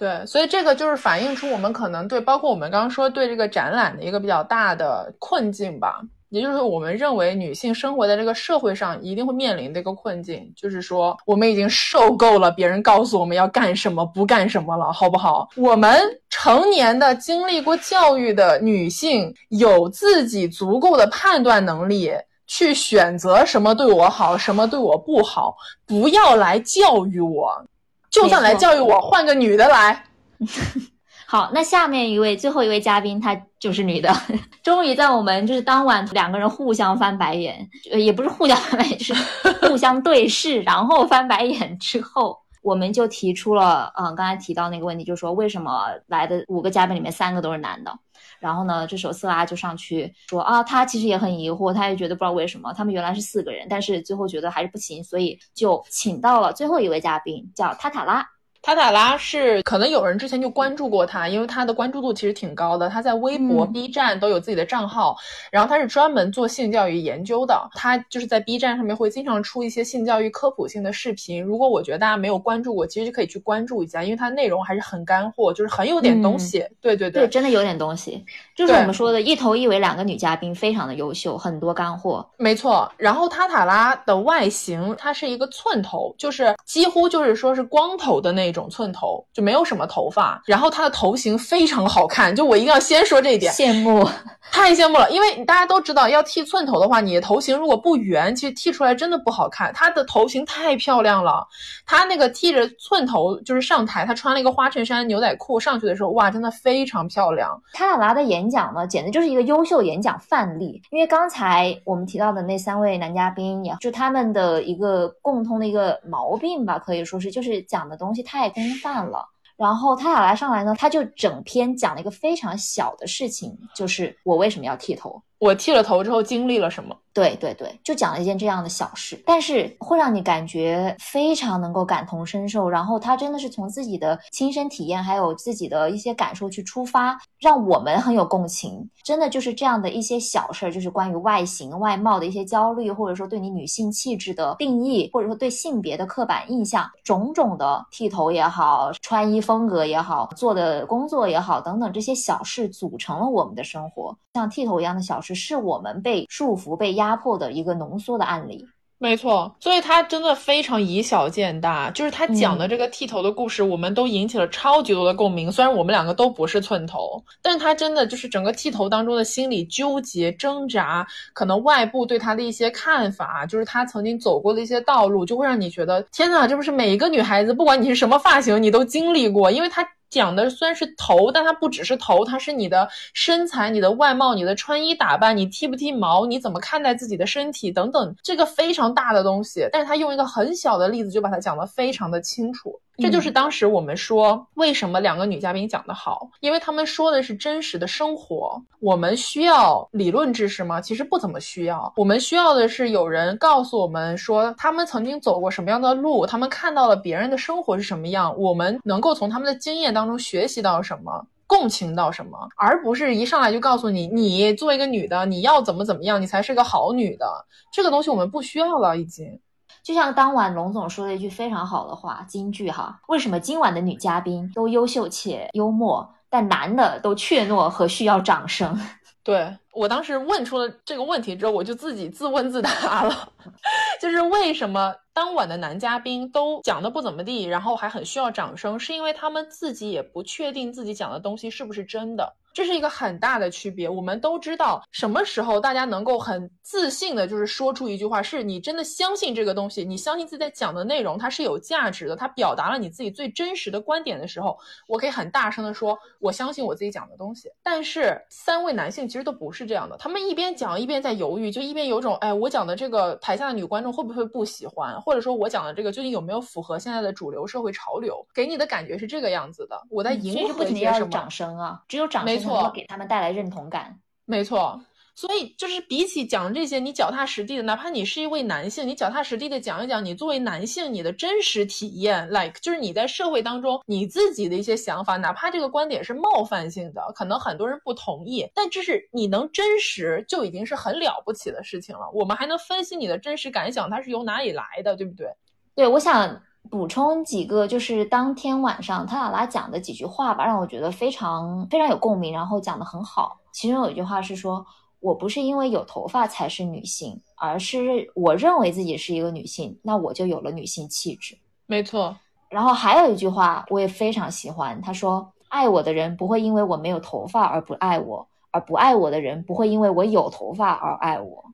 [0.00, 15.46] 对，所以这个就是反映出我们可能对，包括我们刚刚说对这个展览的一个比较大的困境吧，也就是我们认为女性生活在这个社会上一定会面临的一个困境，就是说我们已经受够了别人告诉我们要干什么不干什么了，好不好？
[15.54, 22.10] 我们成年的经历过教育的女性有自己足够的判断能力
[22.46, 25.54] 去选择什么对我好，什么对我不好，
[25.86, 27.62] 不要来教育我。
[28.10, 30.04] 就算来教育我，换个女的来。
[31.26, 34.12] 好，那下面一位最后一位嘉宾，她就是女的。
[34.64, 39.14] 终于在我们就是当晚两个人互相翻白眼，呃，也不是互相翻白眼，就是
[39.68, 47.96] 互相对视，然后翻白眼之后，我们就提出了，嗯，刚才提到那个问题，就是说为什么来的五个嘉宾里面三个都是男的？
[48.40, 58.26] 然后呢，这时候色拉就上去说啊，他其实也很疑惑，他也觉得不知道为什么他们原来是四个人，但是最后觉得还是不行，所以就请到了最后一位嘉宾，叫塔塔拉。
[58.62, 62.90] 塔塔拉是可能有人之前就关注过他，因为他的关注度其实挺高的。
[62.90, 65.16] 他在微博、B 站都有自己的账号，
[65.50, 67.58] 然后他是专门做性教育研究的。
[67.74, 71.42] 他就是在 B 站上面会经常出一些性教育科普性的视频。
[71.42, 76.62] 如果我觉得大家没有关注过，其实就可以去关注一下，因为他内容还是很干货，就是很有点东西。
[76.82, 78.22] 对对对，真的有点东西。
[78.54, 82.28] 就是我们说的一头一尾两个女嘉宾，非常的优秀，很多干货。
[82.36, 82.92] 没错。
[82.98, 88.49] 然后塔塔拉的外形，它是一个寸头，就是几乎就是说是光头的那。
[88.50, 94.06] 一种寸头就没有什么头发，然后他的头型非常好看，就我一定要先说这一点，羡慕，
[94.52, 99.72] 太羡慕了，因为大家都知道要剃寸头的话，你的头型如果不圆，其实剃出来真的不好看。
[99.72, 101.46] 他的头型太漂亮了，
[101.86, 107.62] 他那个剃着寸头就是上台，他穿了一个花衬衫牛仔裤上去的时候，哇，真的非常漂亮。
[107.72, 118.39] 塔塔拉的演讲呢，简直就是一个优秀演讲范例，因为刚才我们提到的那三位男嘉宾，也就他们的一个共通的一个毛病吧，可以说是就是讲的东西太。
[118.40, 119.28] 太公范了，
[119.58, 126.94] 然后他俩来上来呢，他就整篇讲了一个非常小的事情，就是我为什么要剃头，我剃了头之后经历了什么。
[127.12, 132.70] 对对对，就讲了一件这样的小事，但是会让你感觉非常能够感同身受。
[132.70, 138.88] 然后他真的是从自己的亲身体验，还有自己的一些感受去出发，让我们很有共情。
[139.02, 154.16] 真的就是这样的一些小事儿，就是关于外形、外貌的一些焦虑，或者说对你女性气质的定义，或者说对性别的刻板印象，种种的剃头也好，穿衣风格也好，做的工作也好，等等这些小事组成了我们的生活。
[154.34, 158.66] 像剃头一样的小事，是我们被束缚、被压迫的一个浓缩的案例。
[159.02, 165.50] 没错，所以他真的非常以小见大，就是他讲的这个剃头的故事，我们都引起了超级多的共鸣。
[165.50, 179.82] 虽然我们两个都不是寸头，但是他真的就是整个剃头当中的心理纠结、挣扎，可能外部对他的一些看法，就是他曾经走过的一些道路，就会让你觉得天哪，这不是每一个女孩子，不管你是什么发型，你都经历过，因为他。
[180.10, 189.68] 讲的虽然是头，但它不只是头，它是你的身材、你的外貌、你的穿衣打扮，你剃不剃毛，你怎么看待自己的身体等等，这个非常大的东西。
[189.72, 192.78] 但是他用一个很小的例子就把它讲得非常的清楚。
[192.98, 198.62] 这就是当时我们说为什么两个女嘉宾讲得好，因为他们说的是真实的生活。
[198.78, 200.80] 我们需要理论知识吗？
[200.80, 201.92] 其实不怎么需要。
[201.96, 217.26] 我们需要的是有人告诉我们说他们曾经走过什么样的路，他们看到了别人的生活是什么样，我们能够从他们的经验当中学习到什么，共情到什么，而不是一上来就告诉你，你作为一个女的，你要怎么怎么样，你才是个好女的。
[217.72, 219.40] 这个东西我们不需要了，已经。
[219.82, 228.78] 就像当晚龙总说了一句非常好的话，金句哈，为什么今晚的女嘉宾都优秀且幽默，但男的都怯懦和需要掌声？
[229.22, 233.32] 对我当时问出了这个问题之后，我就自己自问自答了，
[233.98, 242.36] 就是为什么当晚的男嘉宾都讲的不怎么地，然后还很需要掌声，是因为他们自己也不确定自己讲的东西是不是真的。
[242.52, 243.88] 这是一个很大的区别。
[243.88, 254.58] 我们都知道，什么时候大家能够很自信的，就是说出一句话，是你真的相信这个东西，你相信自己在讲的内容它是有价值的，它表达了你自己最真实的观点的时候，
[254.88, 257.48] 我可以很大声的说，我相信我自己讲的东西。
[257.62, 268.26] 但是三位男性其实都不是这样的，他们一边讲一边在犹豫，就一边有种，哎，我讲的这个台下的女观众会不会不喜欢，或者说我讲的这个究竟有没有符合现在的主流社会潮流？
[268.34, 269.80] 给你的感觉是这个样子的。
[269.88, 271.08] 我在迎合一些什么？
[271.08, 272.36] 掌声啊，只有掌声。
[272.40, 274.80] 错，给他们带来认同感，没错。
[275.20, 292.08] 所以就是比起讲这些，你脚踏实地的，哪怕你是一位男性，你脚踏实地的讲一讲你作为男性你的真实体验，like 就是你在社会当中你自己的一些想法，哪怕这个观点是冒犯性的，可能很多人不同意，但这是你能真实就已经是很了不起的事情了。
[292.14, 295.26] 我们还能分析你的真实感想，它是由哪里来的，对不对？
[295.74, 296.40] 对，我想。
[296.70, 303.40] 补充几个，就是当天晚上他俩拉讲的几句话吧，让我觉得非常非常有共鸣，然后讲的很好。
[303.50, 304.64] 其中有一句话是说
[305.00, 311.36] ：“我不是因为有头发才是女性，而是我认为自己是一个女性，那我就有了女性气质。”
[311.66, 312.16] 没错。
[312.48, 321.44] 然后还有一句话我也非常喜欢，他说：“爱我的人不会因为我没有头发而不爱我，而不爱我的人不会因为我有头发而爱我。”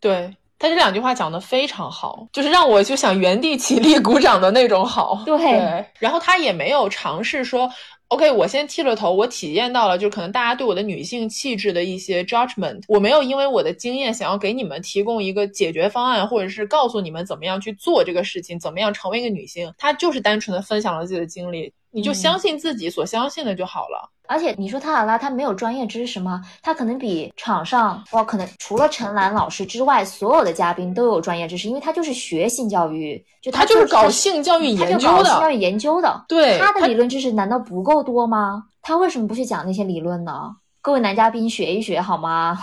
[0.00, 0.36] 对。
[0.58, 5.22] 他这两句话讲的非常好，就是让我就想原地起立鼓掌的那种好。
[5.26, 7.70] 对，然后他也没有尝试说，
[8.08, 24.10] OK，我先剃了头，我体验到了，就可能大家对我的女性气质的一些 judgment，我没有因为我的经验想要给你们提供一个解决方案，或者是告诉你们怎么样去做这个事情，怎么样成为一个女性，她就是单纯的分享了自己的经历，你就相信自己所相信的就好了。
[24.28, 26.42] 而且你说他尔拉他没有专业知识吗？
[26.60, 36.24] 他可能比场上哇，可能除了陈岚老师之外，所有的嘉宾都有专业知识，因为他就是学性教育，就他就是搞性教育研究的，性教育研究的。
[36.28, 38.64] 对，他的理论知识难道不够多吗？
[38.82, 40.54] 他为什么不去讲那些理论呢？
[40.82, 42.58] 各位男嘉宾学一学好吗？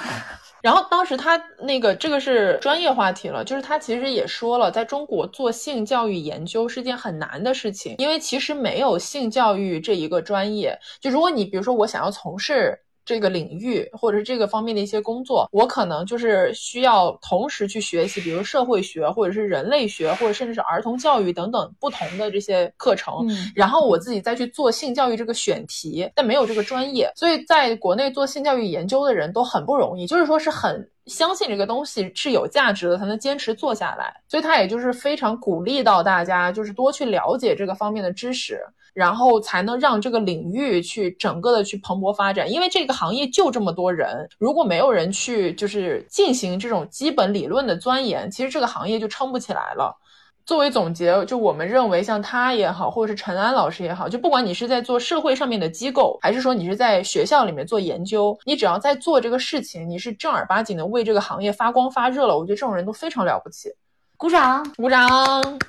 [0.64, 10.76] 然后当时他那个这个是专业话题了，就是他其实也说了，在中国做性教育研究是件很难的事情，因为其实没有性教育这一个专业。
[10.99, 12.80] 就如果你比如说我想要从事。
[13.06, 23.28] 这个领域或者是这个方面的一些工作，我可能就是需要同时去学习，比如社会学或者是人类学，或者甚至是儿童教育等等不同的这些课程。
[23.56, 34.14] 然后我自己再去做性教育这个选题，但没有这个专业，所以在国内做性教育研究的人都很不容易，就是说是很相信这个东西是有价值的，才能坚持做下来。
[34.28, 38.60] 所以他也就是非常鼓励到大家，就是多去了解这个方面的知识。
[38.93, 49.99] 然后才能让这个领域去整个的去蓬勃发展，因为这个行业就这么多人，如果没有人去就是进行这种基本理论的钻研，其实这个行业就撑不起来了。
[50.46, 63.70] 作为总结，就我们认为，像他也好，或者是陈安老师也好，就不管你是在做社会上面的机构，还是说你是在学校里面做研究，你只要在做这个事情，你是正儿八经的为这个行业发光发热了，我觉得这种人都非常了不起。
[64.18, 65.60] 鼓掌，鼓掌。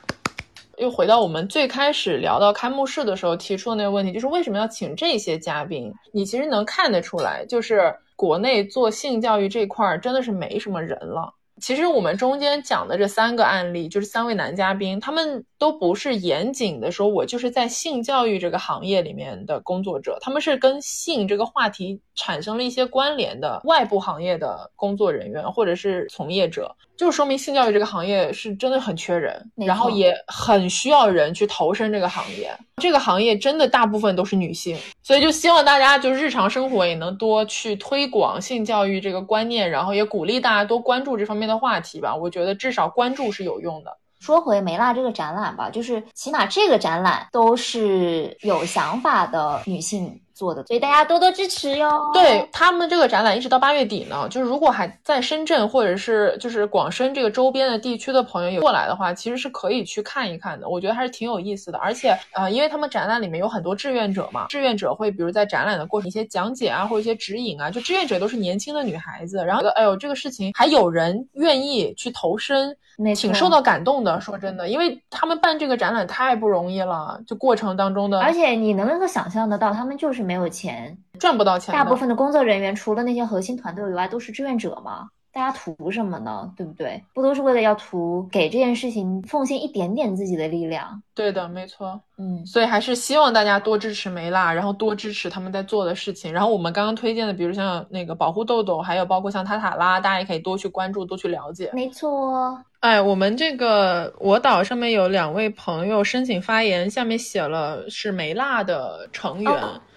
[0.78, 5.94] 又回到我们最开始聊到开幕式的时候提出的那个问题，就是为什么要请这些嘉宾？
[6.12, 11.32] 你其实能看得出来，就是国内做性教育这块儿真的是没什么人了。
[11.60, 26.74] 其实我们中间讲的这三个案例，就是三位男嘉宾，他们都不是严谨的说，我就是在性教育这个行业里面的工作者，他们是跟性这个话题产生了一些关联的外部行业的工作人员或者是从业者。
[26.96, 32.56] 就说明性教育这个行业是真的很缺人，然后也很需要人去投身这个行业。
[32.76, 42.14] 这个行业真的大部分都是女性，所以就希望大家就日常生活也能多去推广性教育这个观念，然后也鼓励大家多关注这方面的话题吧。
[42.14, 43.96] 我觉得至少关注是有用的。
[44.20, 50.20] 说回梅拉这个展览吧，就是起码这个展览都是有想法的女性。
[50.34, 52.10] 做的，所以大家多多支持哟。
[52.12, 60.68] 对他们这个展览一直到八月底呢，就是如果还在深圳或者是就是广深这个周边的地区的朋友有过来的话，其实是可以去看一看的。
[60.68, 72.76] 我觉得还是挺有意思的，而且呃，因为他们展览里面有很多志愿者嘛，志愿者会比如在展览的过程一些讲解啊，或者一些指引啊，就志愿者都是年轻的女孩子，然后觉得哎呦这个事情还有人愿意去投身，
[73.14, 74.20] 挺受到感动的。
[74.20, 80.23] 说真的，因为他们办这个展览太不容易了，就过程当中的，而且你能够想象得到，他们就是。
[80.24, 81.72] 没有钱，赚不到钱。
[81.72, 85.08] 大部分的工作人员，除了那些核心团队以外，都是志愿者嘛。
[85.32, 86.48] 大家图什么呢？
[86.56, 87.02] 对不对？
[87.12, 91.02] 不都是为了要图给这件事情奉献一点点自己的力量？
[91.12, 92.00] 对的，没错。
[92.16, 96.32] 嗯，所以还是希望大家多支持梅辣，然后多支持他们在做的事情。
[96.32, 101.68] 然后我们刚刚推荐的，比如像那个保护豆豆，还有包括像塔塔拉，大家也可以多去关注，多去了解。
[101.72, 102.56] 没错。
[102.78, 109.52] 哎，我们这个我岛上面有两位朋友申请发言，下面写了是梅辣的成员。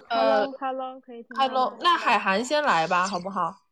[0.08, 1.36] 呃，Hello，可以听。
[1.36, 3.67] Hello，那海涵先来吧，好不好？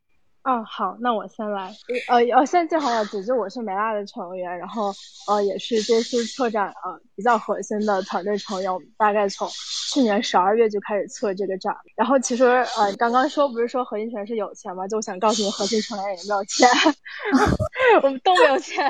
[0.49, 1.75] 嗯，好，那我先来。
[2.07, 4.95] 呃，呃，现在正好要组织，我是梅辣的成员，然后
[5.27, 8.73] 呃，也是这次策展呃比较核心的团队成员。
[8.73, 9.49] 我们大概从
[9.93, 11.75] 去年十二月就开始策这个展。
[11.97, 14.87] 然后其实呃，刚刚说不是说核心成员是有钱吗？
[14.87, 16.69] 就我想告诉你，核心成员也没有钱，
[18.05, 18.87] 我们都没有钱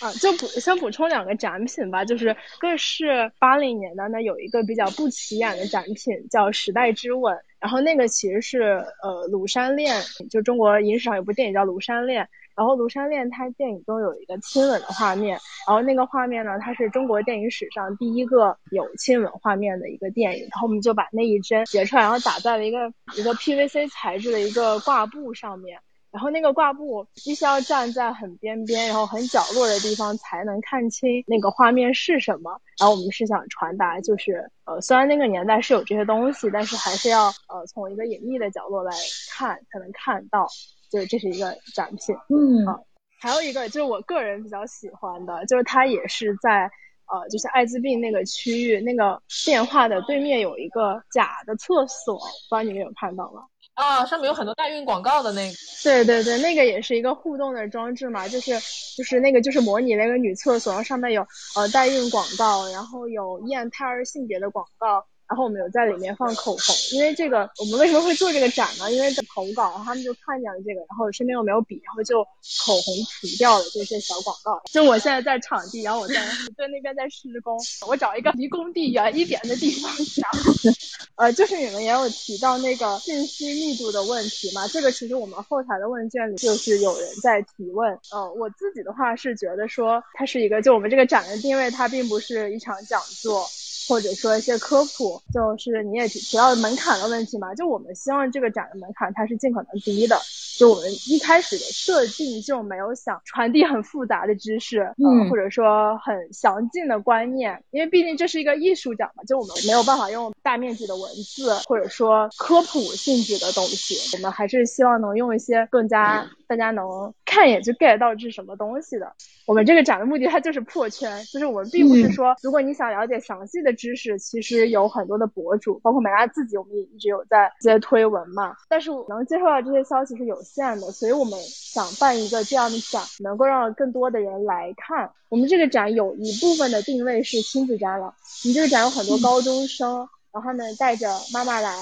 [0.00, 0.10] 啊。
[0.22, 7.36] 就补先补充两个展品吧，就是一个是八零年的，那有一个比较不起眼的展品叫《时代之吻》。
[7.64, 8.60] 然后那个其实是
[9.02, 9.96] 呃《庐山恋》，
[10.28, 12.22] 就中国影史上有部电影叫《庐山恋》，
[12.54, 25.80] 然后《庐山恋》它电影中有一个亲吻的画面，然后那个画面呢，它是中国电影史上第一个有亲吻画面的一个电影，然后我们就把那一帧截出来，然后打在了一个一个 PVC 材质的一个挂布上面。
[26.14, 32.60] 然后那个挂布必须要站在很边边，然后很角落的地方才能看清那个画面是什么。
[32.78, 38.92] 然后我们是想传达，就是呃，虽然那个年代是有这些东西，但是还是要呃从一个隐秘的角落来
[39.32, 40.46] 看才能看到。
[40.90, 42.78] 就是这是一个展品，嗯啊，
[43.18, 46.70] 还有一个就是我个人比较喜欢的，就是它也是在
[47.06, 53.42] 呃就是艾滋病那个区域那个电话的对面有一个假的厕所，不知道你们有看到吗？
[53.74, 58.52] 啊，上面有很多代孕广告的那个，对对对，那个也是一个互动的装置嘛，就是
[58.96, 65.04] 就是那个就是模拟那个女厕所，然后上面有呃代孕广告，然后有验胎儿性别的广告。
[65.34, 68.92] 然后我们有在里面放口红，因为这个我们为什么会做这个展呢？
[68.92, 72.22] 因为在投稿，他们就看见了这个，然后身边又没有笔，然后就
[72.64, 74.62] 口红涂掉了这些小广告。
[74.70, 76.14] 就我现在在场地，然后我在
[76.56, 77.58] 在那边在施工，
[77.88, 80.30] 我找一个离工地远一点的地方讲。
[81.18, 84.68] 呃，就是你们也有提到那个信息密度的问题嘛？
[84.68, 87.90] 这个其实我们后台的问卷里就是有人在提问。
[88.12, 93.44] 呃，我自己的话是觉得说，它是一个就我们这个展的定位，它并不是一场讲座。
[93.88, 100.16] 或者说一些科普，就是你也提提到门槛的问题嘛，就我们希望这个展的门槛它是尽可能低的，
[100.58, 119.12] 就我们一开始的设定就没有想传递很复杂的知识，嗯，或者说很详尽的观念，因为毕竟这是一个艺术展嘛，就我们没有办法用大面积的文字或者说科普性质的东西，我们还是希望能用一些更加大家能看一眼就 get 到这是什么东西的。
[119.46, 123.74] 我们这个展的目的它就是破圈，就是我们并不是说如果你想了解详细的。
[123.74, 128.54] 知识其实有很多的博主，包括美拉自己，我们也一直有在接推文嘛。
[128.68, 135.10] 但是能接受到这些消息是有限的，所以我们想办一个这样的展，能够让更多的人来看。
[135.28, 140.08] 我们这个展有一部分的定位是亲子展览，我们这个展有很多高中生。
[140.34, 141.72] 然后呢，带着妈妈来，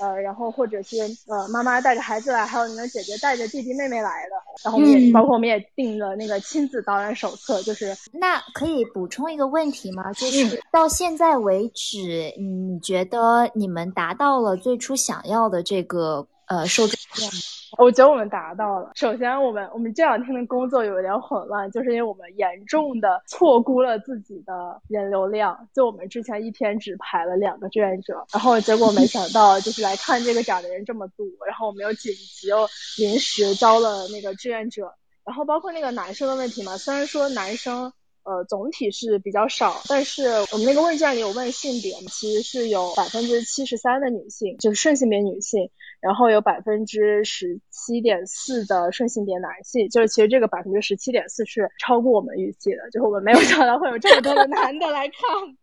[0.00, 0.96] 呃，然后或者是
[1.26, 4.30] 呃，妈妈带着孩子来，还有你们姐姐带着弟弟妹妹来的。
[4.64, 10.10] 然后我们也包括我们也订了那个亲子导览手册，就是那可以补充一个问题吗？
[10.14, 17.30] 就是到现在为止，你觉得你们达到了最初想要的这个呃受众量？
[17.76, 18.90] 我觉得我们达到了。
[18.94, 25.68] 首先，我们我们这两天的工作有点混乱，就是因为我们严重的错估了自己的人流量。
[25.74, 34.94] 就我们之前一天只排了两个志愿者，然后结果没想到就是来看这个展的人这么多，然后我们又紧急又临时招了那个志愿者，
[35.24, 37.92] 然后包括那个男生的问题嘛，虽然说男生。
[38.24, 45.70] 呃，总体是比较少，但是我们那个问卷里有问性别，其实是有百分之七十三的女性，就是顺性别女性，
[46.00, 55.16] 然后有百分之十七点四的顺性别男性，就是其实这个百分之十七点四是超过我们预期的，就是我们没有想到会有这么多的男的来看，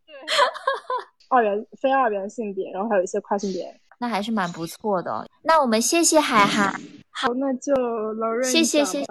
[0.06, 0.14] 对，
[1.30, 5.28] 二元非二元性别，然后还有一些跨性别，那还是蛮不错的。
[5.42, 6.80] 那我们谢谢海涵。
[7.18, 7.74] 好，那就
[8.20, 9.06] 劳瑞，谢谢谢谢，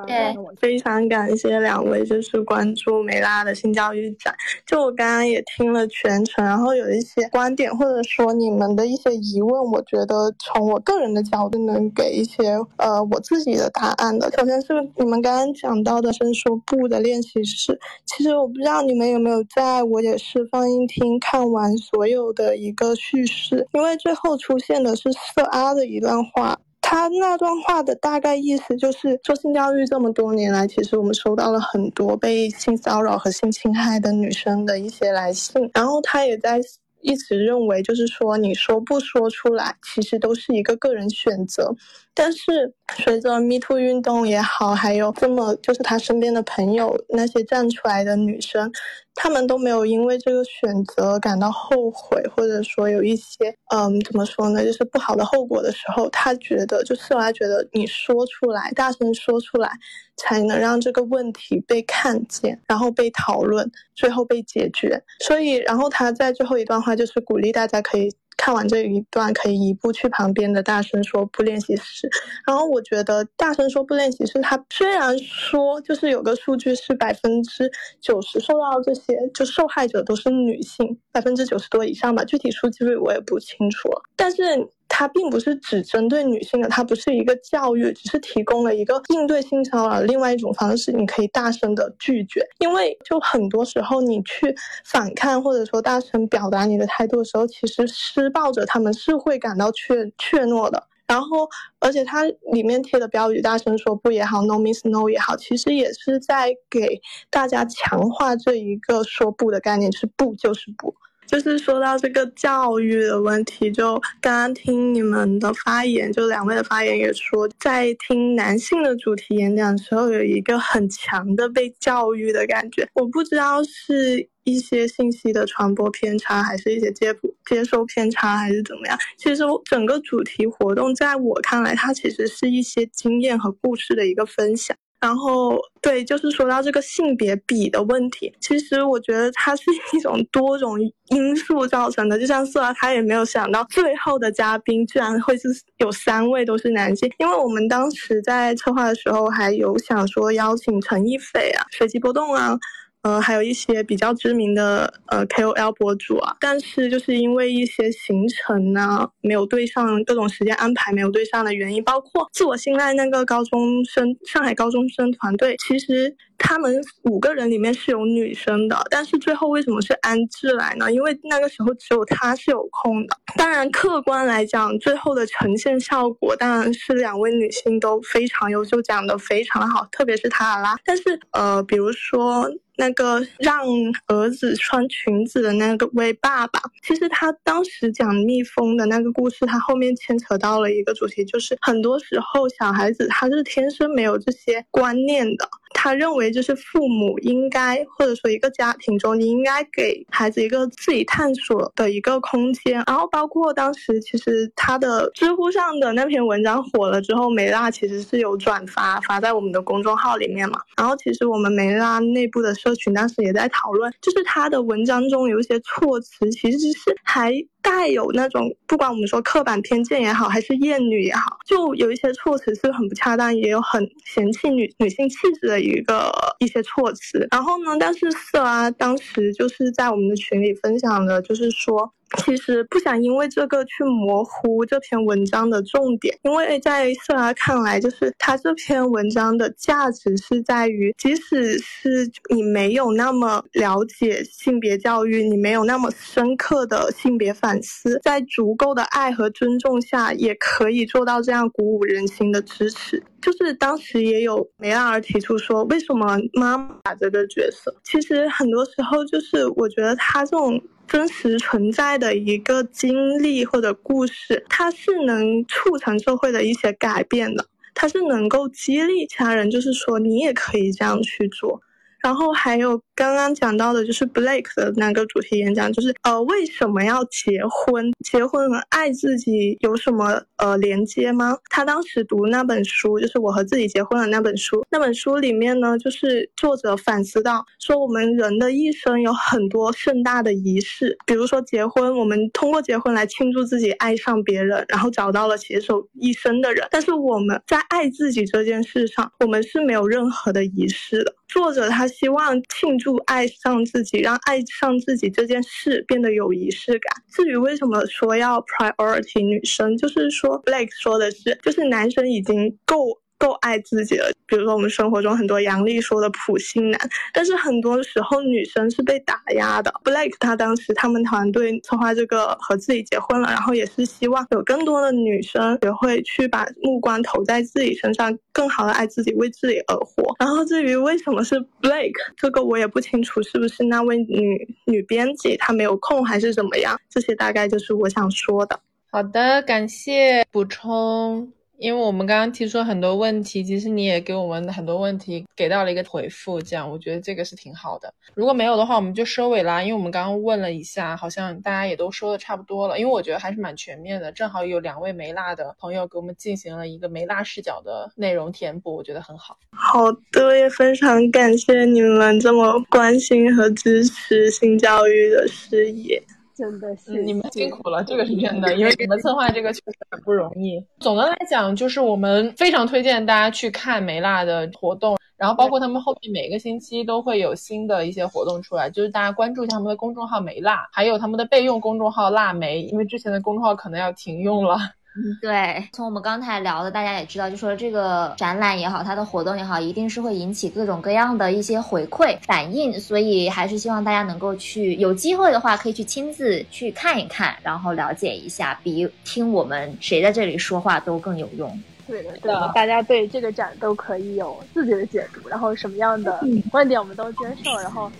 [0.61, 4.35] 非常感谢两位，就是关注梅拉的性教育展。
[4.67, 14.31] 就我刚刚也听了全程，然后有一些观点或者说你们的一些疑问，我觉得从我个人的角度能给一些呃我自己的答案的。
[14.37, 26.59] 首先是你们刚刚讲到的伸缩步的练习室，其实我不知道你们有没有在我也是放映厅看完所有的一个叙事，因为最后出现的是色阿的一段话。
[26.87, 36.61] 他那段话的大概意思就是，做性教育这么多年来，其实我们收到了很多被性骚扰和性侵害的女生的一些来信，然后他也在。
[37.07, 41.71] 一直认为，就是说，你说不说出来，其实都是一个个人选择。
[42.15, 48.73] 但是，随着 Me Too 运动也好，还有这么就是他身边的朋友那些站出来的女生，
[49.15, 59.71] 他们都没有因为这个选择感到后悔，或者说有一些嗯，怎么说呢，就是不好的后果的时候，他觉得就是他觉得你说出来，大声说出来。
[60.17, 65.03] 才能让这个问题被看见，然后被讨论，最后被解决。
[65.25, 72.09] 所以，然后他在最后一段话就是鼓励大家可以看完这一段，可以移步去旁边的大声说不练习室。
[72.47, 77.71] 然后我觉得大声说不练习室，它虽然说就是有个数据是百分之
[78.01, 83.89] 九十受到这些就受害者都是女性，百分之九十多以上吧，具体数据我也不清楚。
[84.17, 84.69] 但是。
[84.97, 90.93] 它并不是只针对女性的，它不是一个教育，只是提供了一个应对性骚扰另外一种方式。
[90.93, 100.87] 你可以大声的拒绝，因为就很多时候你去反抗或者说大声表达你的态度的时候，其实施暴者他们是会感到怯怯懦的。
[101.09, 101.47] 然后，
[101.81, 110.95] 而且它里面贴的标语“大声说不”也好，“No means No” 也好，其实也是在给大家强化这一个说不的概念，是不就是不。
[111.27, 122.89] 就是说到这个教育的问题，就刚刚听你们的发言，就两位的发言也说，在听男性的主题演讲的时候，有一个很强的被教育的感觉。
[122.95, 127.15] 我不知道是一些信息的传播偏差，还是一些接
[127.47, 128.99] 接收偏差，还是怎么样。
[129.17, 134.77] 其实整个主题活动，在我看来，它其实是一些经验和故事的一个分享。
[135.05, 140.79] 然后，对，就是说到这个性别比的问题，其实我觉得它是一种多种
[141.09, 142.19] 因素造成的。
[142.19, 145.47] 就像色拉，他也没有想到最后的嘉宾居然会是
[145.77, 152.59] 有三位都是男性，因为我们当时在策划的时候还有想说邀请陈逸斐啊、随机波动啊。
[153.05, 166.17] 呃，还有一些比较知名的呃 KOL 博主啊，但是就是因为一些行程呢没有对上，各种时间安排没有对上的原因，包括自我信赖那个高中生，上海高中生团队，其实。
[166.37, 170.93] 他们五个人里面是有女生的，但是最后为什么是安志来呢？
[170.93, 173.17] 因为那个时候只有他是有空的。
[173.37, 180.77] 当然，客观来讲，最后的呈现效果当然是两位女性都非常优秀，讲的非常好，特别是塔拉。
[180.85, 182.51] 但是，呃，比如说。
[182.77, 183.65] 那个让
[184.07, 202.83] 儿子穿裙子的那个位爸爸，其实他当时讲蜜蜂的那个故事，他后面牵扯到了一个主题，就是很多时候小孩子他是天生没有这些观念的，他认为就是父母应该或者说一个家庭中你应该给孩子一个自己探索的一个空间。
[202.87, 210.59] 然后包括当时其实他的知乎上的那篇文章火了之后，梅拉其实是有转发发在我们的公众号里面嘛。
[210.79, 212.55] 然后其实我们梅拉内部的。
[212.55, 217.35] 社群当时也在讨论，就是他的文章中有一些措辞，其实是还
[217.65, 227.27] 带有那种不管我们说刻板偏见也好，还是厌女也好，就有一些措辞是很不恰当，也有很嫌弃女女性气质的一个一些措辞。
[227.31, 231.91] 然后呢，但是色拉当时就是在我们的群里分享的，就是说。
[232.25, 253.03] 其实不想因为这个去模糊这篇文章的重点，因为在色拉看来，就是他这篇文章的价值是在于，即使是你没有那么了解性别教育，你没有那么深刻的性别反思，在足够的爱和尊重下，也可以做到这样鼓舞人心的支持。
[253.21, 260.63] 就是当时也有梅拉尔提出说，为什么妈妈这个角色，其实很多时候就是我觉得他这种。
[260.87, 271.61] 真实存在的一个经历或者故事，它是能促成社会的一些改变的，它是能够激励其他人，就是说你也可以这样去做。
[272.05, 277.91] 然后还有刚刚讲到的，就是 Blake 的那个主题演讲，就是呃为什么要结婚？
[278.05, 281.35] 结婚和爱自己有什么呃连接吗？
[281.49, 284.63] 他当时读那本书，就是我和自己结婚的那本书。
[284.71, 296.69] 那本书里面呢，就是作者反思到说，我们人的一生有很多盛大的仪式，比如说结婚，我们通过结婚来庆祝自己爱上别人，然后找到了携手一生的人。
[296.71, 301.15] 但是我们在爱自己这件事上，我们是没有任何的仪式的。
[301.27, 307.03] 作者他希望庆祝爱上自己，让爱上自己这件事变得有仪式感。
[307.13, 313.01] 至于为什么说要 priority 女生，就是说 Blake 说的是，就是男生已经够。
[313.19, 316.81] 够爱自己了，比如说我们生活中很多杨丽说的普信男，
[317.13, 319.73] 但是很多时候女生是被打压的。
[319.85, 330.15] Blake 他当时他们团队策划这个和自己结婚了，然后也是希望有更多的女生学会去把目光投在自己身上，更好的爱自己，为自己而活。
[330.19, 338.61] 然后至于为什么是 Blake，这个我也不清楚是不是那位女女编辑她没有空还是怎么样，这些大概就是我想说的。
[338.91, 341.33] 好的，感谢补充。
[341.65, 347.91] 因为我们刚刚提出了很多问题，其实你也给我们很多问题给到了一个回复，这样我觉得这个是挺好的。
[348.13, 349.63] 如果没有的话，我们就收尾啦。
[349.63, 352.79] 因为我们刚刚问了一下，好像大家也都说的差不多了。
[352.79, 359.39] 因为我觉得还是蛮全面的，正好有两位梅辣的朋友给我们进行了一个梅辣视角的内容填补，我觉得很好。
[359.53, 366.03] 好的，也非常感谢你们这么关心和支持性教育的事业。
[366.35, 370.65] 真的是你们辛苦了，这个是真的，因为你们策划这个确实很不容易。
[370.81, 384.59] 总的来讲，就是我们非常推荐大家去看梅辣的活动，然后包括他们后面每个星期都会有新的一些活动出来，就是大家关注一下他们的公众号梅辣，还有他们的备用公众号辣梅，因为之前的公众号可能要停用了。
[384.97, 401.61] 嗯，对，从我们刚才聊的，大家也知道，就说这个展览也好，它的活动也好，一定是会引起各种各样的一些回馈反应，所以还是希望大家能够去，有机会的话可以去亲自去看一看，然后了解一下，比听我们谁在这里说话都更有用。
[401.87, 406.21] 对的，对的，大家对这个展都可以有自己的解读，然后什么样的
[406.51, 407.91] 观点我们都接受，然后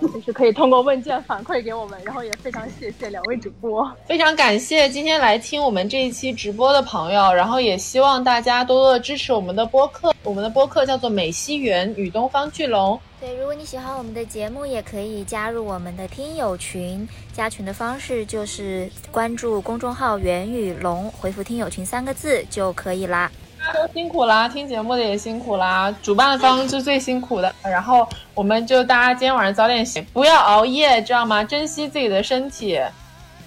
[0.00, 12.98] 呃，就是可以通过问卷反馈给我们，然后也非常谢谢两位主播，非常感谢今天来听我们这一期直播的朋友，然后也希望大家多多的支持我们的播客，我们的播客叫做美西园与东方巨龙。
[13.20, 17.06] 对，如果你喜欢我们的节目，也可以加入我们的听友群。
[17.32, 23.30] 加群的方式就是关注公众号“袁宇龙”，回复“听友群”三个字就可以啦。
[23.58, 27.52] 大家都辛苦啦，听节目的也辛苦啦，主办方是最辛苦的。
[27.64, 31.42] 然后我们就大家今天晚上早点醒，不要熬夜，知道吗？
[31.42, 32.80] 珍惜自己的身体。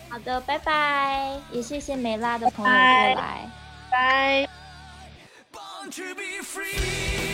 [0.10, 1.31] 好的，拜拜。
[1.49, 3.49] 也谢谢梅拉的朋友过来，
[3.89, 4.48] 拜。
[5.89, 7.31] This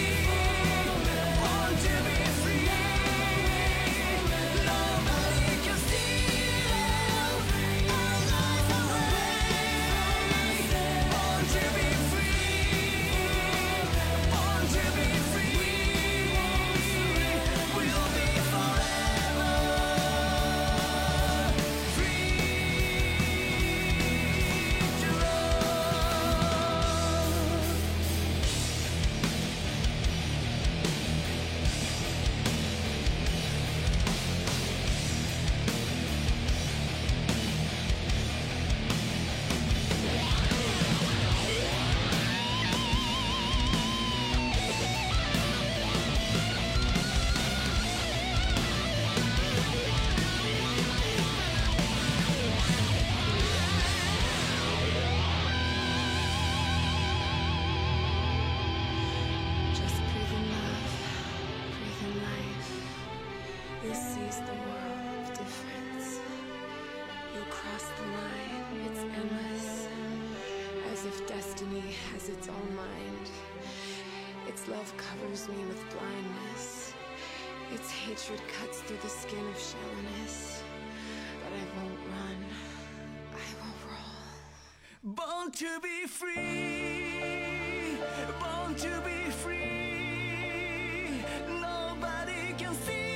[77.87, 80.61] Its hatred cuts through the skin of shallowness.
[81.41, 82.39] But I won't run.
[83.31, 85.15] I will roll.
[85.15, 86.35] Born to be free,
[88.41, 91.23] born to be free.
[91.61, 93.06] Nobody can steal